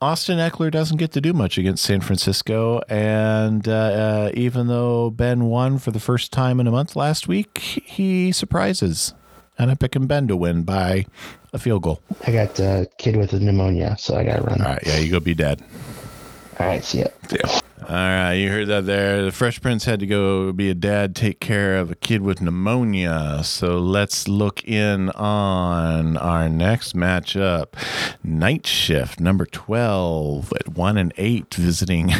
[0.00, 2.80] Austin Ekeler doesn't get to do much against San Francisco.
[2.88, 7.26] And uh, uh, even though Ben won for the first time in a month last
[7.26, 9.12] week, he surprises.
[9.58, 11.06] And I pick him Ben to win by
[11.52, 12.00] a field goal.
[12.24, 14.60] I got a kid with a pneumonia, so I got to run.
[14.60, 14.82] All right.
[14.86, 15.64] Yeah, you go be dead.
[16.60, 16.84] All right.
[16.84, 17.06] See ya.
[17.32, 17.58] Yeah.
[17.80, 19.22] All right, you heard that there.
[19.22, 22.42] The Fresh Prince had to go be a dad, take care of a kid with
[22.42, 23.42] pneumonia.
[23.44, 27.74] So let's look in on our next matchup.
[28.24, 32.12] Night Shift, number 12 at 1 and 8, visiting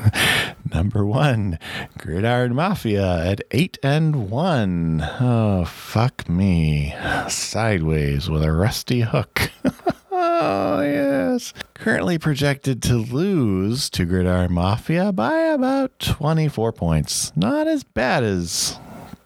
[0.72, 1.58] number 1,
[1.98, 5.08] Gridiron Mafia at 8 and 1.
[5.20, 6.94] Oh, fuck me.
[7.28, 9.50] Sideways with a rusty hook.
[10.44, 11.52] Oh, yes.
[11.74, 17.32] Currently projected to lose to Gridiron Mafia by about 24 points.
[17.36, 18.78] Not as bad as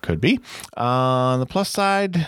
[0.02, 0.40] could be.
[0.76, 2.26] On the plus side,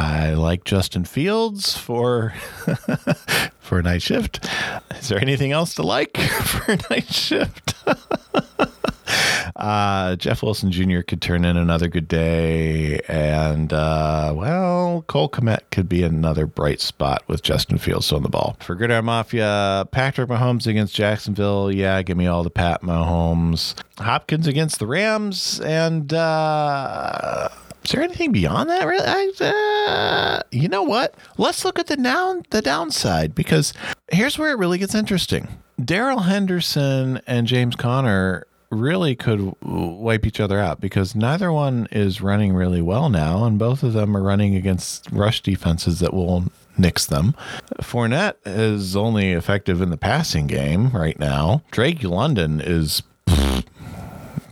[0.00, 2.30] I like Justin Fields for
[3.58, 4.48] for a night shift.
[4.92, 7.74] Is there anything else to like for a night shift?
[9.56, 11.00] uh, Jeff Wilson Jr.
[11.00, 16.80] could turn in another good day, and uh, well, Cole Kmet could be another bright
[16.80, 18.56] spot with Justin Fields on the ball.
[18.60, 21.74] For Gridiron Mafia, Patrick Mahomes against Jacksonville.
[21.74, 23.74] Yeah, give me all the Pat Mahomes.
[23.98, 26.12] Hopkins against the Rams, and.
[26.14, 27.48] Uh,
[27.88, 28.86] is there anything beyond that?
[28.86, 31.14] Really, I, uh, you know what?
[31.38, 33.72] Let's look at the down the downside because
[34.12, 35.48] here's where it really gets interesting.
[35.82, 42.20] Darrell Henderson and James Conner really could wipe each other out because neither one is
[42.20, 46.44] running really well now, and both of them are running against rush defenses that will
[46.76, 47.34] nix them.
[47.80, 51.62] Fournette is only effective in the passing game right now.
[51.70, 53.02] Drake London is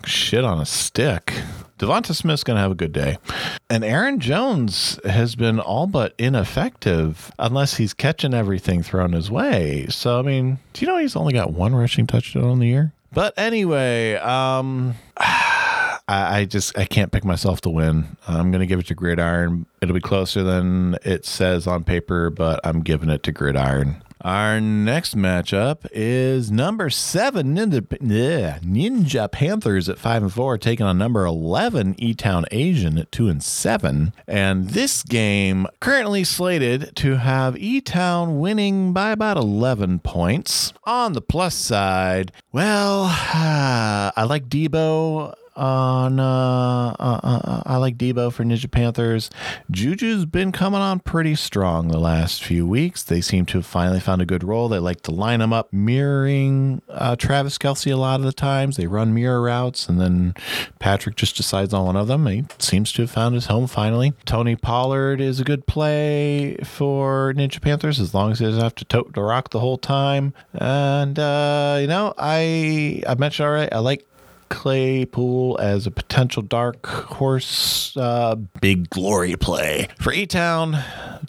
[0.07, 1.35] shit on a stick.
[1.79, 3.19] Devonta Smith's going to have a good day.
[3.69, 9.87] And Aaron Jones has been all but ineffective unless he's catching everything thrown his way.
[9.89, 12.93] So, I mean, do you know he's only got one rushing touchdown on the year?
[13.13, 18.17] But anyway, um, I, I just I can't pick myself to win.
[18.29, 19.67] I'm going to give it to Gridiron.
[19.83, 24.03] It'll be closer than it says on paper, but I'm giving it to Gridiron.
[24.27, 27.81] Our next matchup is number seven Ninja,
[28.61, 33.29] Ninja Panthers at five and four, taking on number eleven E Town Asian at two
[33.29, 34.13] and seven.
[34.27, 40.73] And this game currently slated to have E Town winning by about eleven points.
[40.83, 48.33] On the plus side, well, I like Deebo on uh, uh, uh, I like Deebo
[48.33, 49.31] for Ninja Panthers.
[49.71, 53.03] Juju's been coming on pretty strong the last few weeks.
[53.03, 54.69] They seem to have finally found a good role.
[54.69, 58.77] They like to line them up mirroring uh, Travis Kelce a lot of the times.
[58.77, 60.35] They run mirror routes, and then
[60.79, 62.27] Patrick just decides on one of them.
[62.27, 64.13] He seems to have found his home finally.
[64.25, 68.75] Tony Pollard is a good play for Ninja Panthers as long as he doesn't have
[68.77, 70.35] to tote the rock the whole time.
[70.53, 73.73] And uh, you know, I I mentioned already.
[73.73, 74.07] I like
[74.49, 80.79] Claypool as a potential dark horse uh, big glory play for E Town.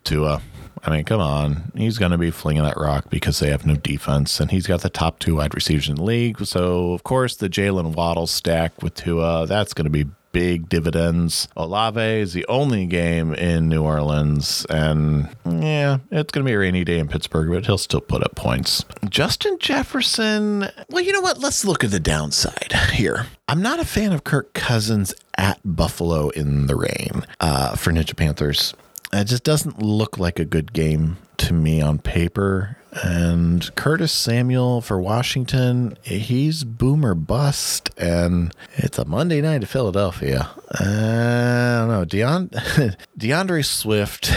[0.03, 0.41] Tua.
[0.83, 1.71] I mean, come on.
[1.75, 4.81] He's going to be flinging that rock because they have no defense, and he's got
[4.81, 6.45] the top two wide receivers in the league.
[6.45, 10.05] So, of course, the Jaylen Waddle stack with Tua, that's going to be
[10.37, 11.47] big dividends.
[11.57, 16.59] Olave is the only game in New Orleans, and yeah, it's going to be a
[16.59, 18.85] rainy day in Pittsburgh, but he'll still put up points.
[19.09, 21.39] Justin Jefferson, well, you know what?
[21.39, 23.25] Let's look at the downside here.
[23.47, 28.15] I'm not a fan of Kirk Cousins at Buffalo in the rain uh, for Ninja
[28.15, 28.75] Panthers.
[29.11, 32.77] It just doesn't look like a good game to me on paper.
[32.91, 40.49] And Curtis Samuel for Washington, he's boomer bust, and it's a Monday night at Philadelphia.
[40.79, 42.05] Uh, I don't know.
[42.05, 44.31] Deon- D'Andre Swift,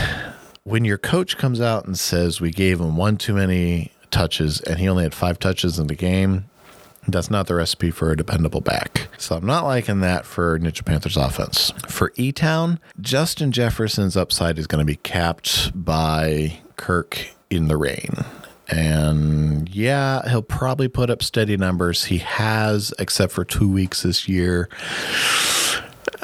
[0.65, 4.79] when your coach comes out and says we gave him one too many touches and
[4.79, 6.45] he only had five touches in the game,
[7.09, 9.09] that's not the recipe for a dependable back.
[9.17, 11.73] So I'm not liking that for Ninja Panthers offense.
[11.89, 17.77] For E Town, Justin Jefferson's upside is going to be capped by Kirk in the
[17.77, 18.11] rain.
[18.71, 22.05] And yeah, he'll probably put up steady numbers.
[22.05, 24.69] He has, except for two weeks this year.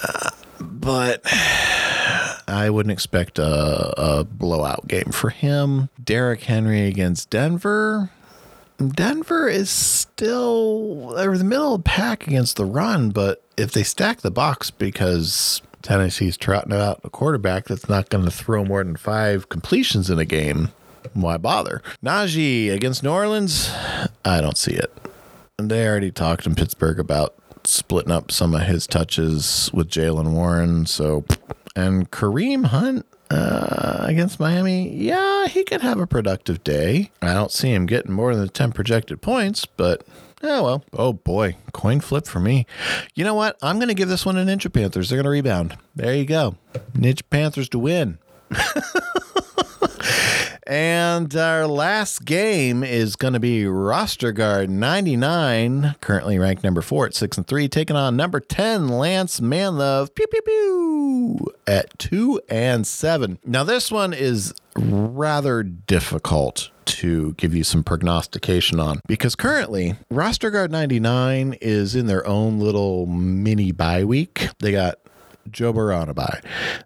[0.02, 1.22] Uh, but
[2.48, 5.88] I wouldn't expect a, a blowout game for him.
[6.02, 8.10] Derrick Henry against Denver.
[8.78, 13.82] Denver is still they're the middle of the pack against the run, but if they
[13.82, 18.84] stack the box because Tennessee's trotting out a quarterback that's not going to throw more
[18.84, 20.70] than five completions in a game,
[21.14, 21.82] why bother?
[22.04, 23.70] Najee against New Orleans,
[24.24, 24.92] I don't see it.
[25.58, 27.34] And they already talked in Pittsburgh about
[27.64, 30.86] splitting up some of his touches with Jaylen Warren.
[30.86, 31.24] So,
[31.74, 37.10] and Kareem Hunt uh, against Miami, yeah, he could have a productive day.
[37.22, 40.06] I don't see him getting more than 10 projected points, but
[40.42, 40.84] oh well.
[40.92, 42.66] Oh boy, coin flip for me.
[43.14, 43.56] You know what?
[43.62, 45.08] I'm going to give this one to Ninja Panthers.
[45.08, 45.76] They're going to rebound.
[45.94, 46.56] There you go.
[46.92, 48.18] Ninja Panthers to win.
[50.66, 57.06] And our last game is going to be roster guard 99, currently ranked number four
[57.06, 62.40] at six and three, taking on number 10, Lance Manlove, pew, pew, pew, at two
[62.48, 63.38] and seven.
[63.44, 70.50] Now, this one is rather difficult to give you some prognostication on because currently roster
[70.50, 74.48] guard 99 is in their own little mini bye week.
[74.58, 74.96] They got
[75.50, 76.40] Joe Burrow on a bye.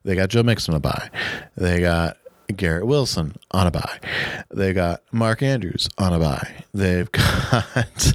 [0.04, 1.10] They got Joe Mixon on a bye.
[1.56, 2.16] They got
[2.56, 3.98] Garrett Wilson on a bye.
[4.50, 6.64] They got Mark Andrews on a bye.
[6.72, 8.14] They've got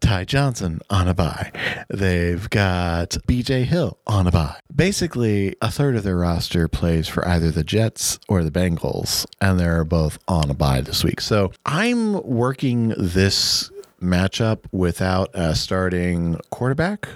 [0.00, 1.52] Ty Johnson on a bye.
[1.88, 4.56] They've got BJ Hill on a bye.
[4.74, 9.58] Basically, a third of their roster plays for either the Jets or the Bengals, and
[9.58, 11.20] they're both on a bye this week.
[11.20, 13.70] So I'm working this
[14.00, 17.08] matchup without a starting quarterback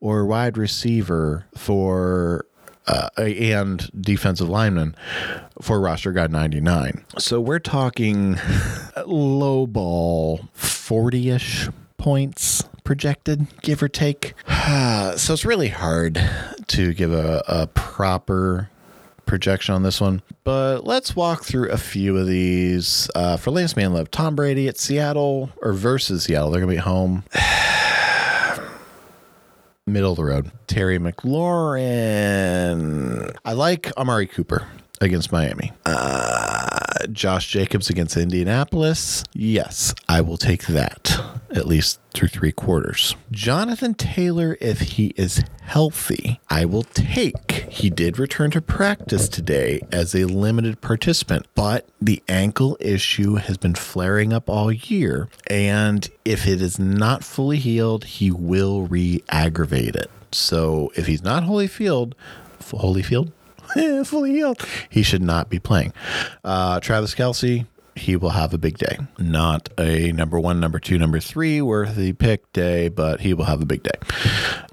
[0.00, 2.46] or wide receiver for
[2.86, 4.94] uh, and defensive lineman
[5.60, 7.04] for roster guy 99.
[7.18, 8.38] So we're talking
[9.06, 14.34] low ball 40 ish points projected, give or take.
[14.48, 16.20] so it's really hard
[16.68, 18.70] to give a, a proper
[19.26, 23.08] projection on this one, but let's walk through a few of these.
[23.14, 26.82] Uh, for Lance Manlove, Tom Brady at Seattle or versus Seattle, they're going to be
[26.82, 27.22] home
[29.90, 30.50] middle of the road.
[30.66, 31.80] Terry McLaurin.
[33.44, 34.66] I like Amari Cooper
[35.00, 35.72] against Miami.
[35.84, 36.69] Uh,
[37.12, 39.24] Josh Jacobs against Indianapolis.
[39.34, 43.16] Yes, I will take that at least through three quarters.
[43.30, 47.66] Jonathan Taylor, if he is healthy, I will take.
[47.70, 53.56] He did return to practice today as a limited participant, but the ankle issue has
[53.56, 55.28] been flaring up all year.
[55.48, 60.10] And if it is not fully healed, he will re aggravate it.
[60.32, 62.14] So if he's not Holyfield,
[62.60, 63.32] Holyfield,
[64.04, 65.92] fully healed, he should not be playing.
[66.44, 67.66] Uh, Travis Kelce,
[68.00, 68.98] he will have a big day.
[69.18, 73.60] Not a number one, number two, number three worthy pick day, but he will have
[73.60, 73.90] a big day.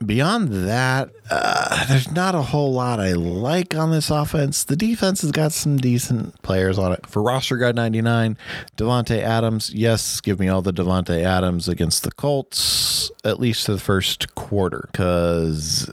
[0.03, 4.63] Beyond that, uh, there's not a whole lot I like on this offense.
[4.63, 7.05] The defense has got some decent players on it.
[7.05, 8.37] For roster guide 99,
[8.77, 9.73] Davante Adams.
[9.73, 14.87] Yes, give me all the Davante Adams against the Colts, at least the first quarter,
[14.91, 15.91] because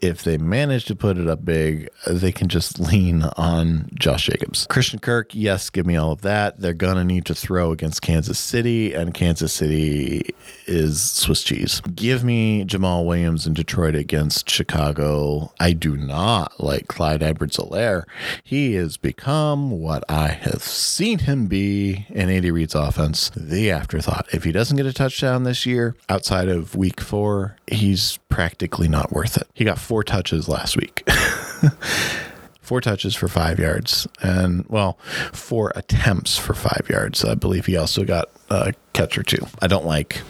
[0.00, 4.66] if they manage to put it up big, they can just lean on Josh Jacobs.
[4.68, 6.60] Christian Kirk, yes, give me all of that.
[6.60, 10.34] They're going to need to throw against Kansas City, and Kansas City
[10.66, 11.82] is Swiss cheese.
[11.94, 15.52] Give me Jamaal Williams in Detroit against Chicago.
[15.60, 18.04] I do not like Clyde Edwards Helaire.
[18.42, 24.26] He has become what I have seen him be in Andy Reid's offense the afterthought.
[24.32, 29.12] If he doesn't get a touchdown this year outside of week four, he's practically not
[29.12, 29.46] worth it.
[29.54, 31.02] He got four touches last week.
[32.62, 34.92] four touches for five yards, and well,
[35.32, 37.24] four attempts for five yards.
[37.24, 39.44] I believe he also got a catch or two.
[39.60, 40.22] I don't like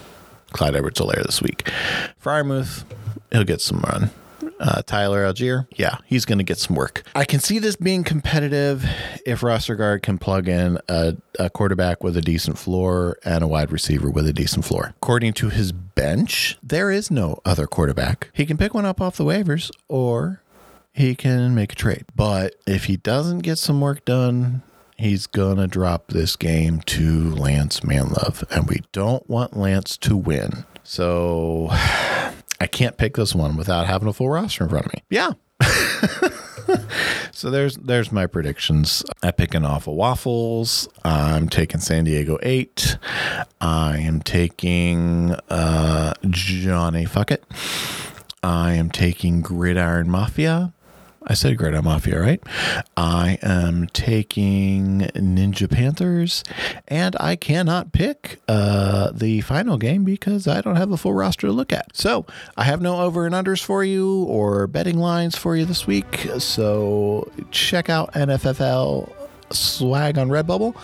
[0.53, 1.71] Clyde Edwards Helaire this week.
[2.25, 2.85] Freiermuth,
[3.31, 4.09] he'll get some run.
[4.61, 7.03] Uh, Tyler Allgeier, yeah, he's going to get some work.
[7.15, 8.85] I can see this being competitive
[9.25, 13.47] if roster guard can plug in a, a, quarterback with a decent floor and a
[13.47, 14.93] wide receiver with a decent floor.
[15.03, 18.31] According to his bench, there is no other quarterback.
[18.35, 20.43] He can pick one up off the waivers or
[20.93, 22.05] he can make a trade.
[22.15, 24.63] But if he doesn't get some work done,
[24.97, 30.65] he's gonna drop this game to Lance Manlove, and we don't want Lance to win.
[30.85, 31.71] So
[32.61, 35.03] I can't pick this one without having a full roster in front of me.
[35.09, 35.33] Yeah.
[37.33, 39.03] so there's there's my predictions.
[39.23, 40.89] I pick an awful waffles.
[41.05, 42.99] I'm taking San Diego eight.
[43.61, 47.43] I am taking uh, Johnny Fuckett.
[48.43, 50.73] I am taking Gridiron Mafia.
[51.27, 52.43] I said Gridiron Mafia, right?
[52.97, 56.43] I am taking Ninja Panthers,
[56.89, 61.47] and I cannot pick uh, the final game because I don't have a full roster
[61.49, 61.95] to look at.
[61.95, 62.25] So
[62.57, 66.27] I have no over and unders for you or betting lines for you this week.
[66.39, 69.20] So check out NFFL
[69.53, 70.75] swag on Redbubble.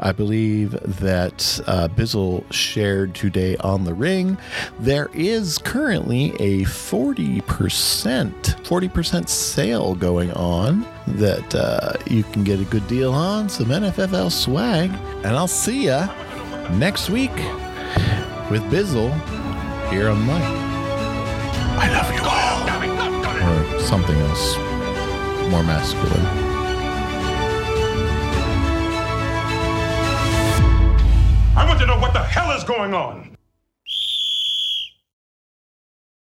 [0.00, 4.38] I believe that uh, Bizzle shared today on the ring.
[4.80, 12.64] There is currently a 40%, 40% sale going on that uh, you can get a
[12.64, 13.48] good deal on.
[13.48, 14.90] Some NFFL swag.
[15.24, 16.06] And I'll see ya
[16.72, 17.34] next week
[18.50, 19.12] with Bizzle
[19.90, 20.42] here on Mike.
[21.76, 22.64] I love you all.
[23.44, 24.56] Or something else
[25.50, 26.43] more masculine.
[31.56, 33.33] I want to know what the hell is going on.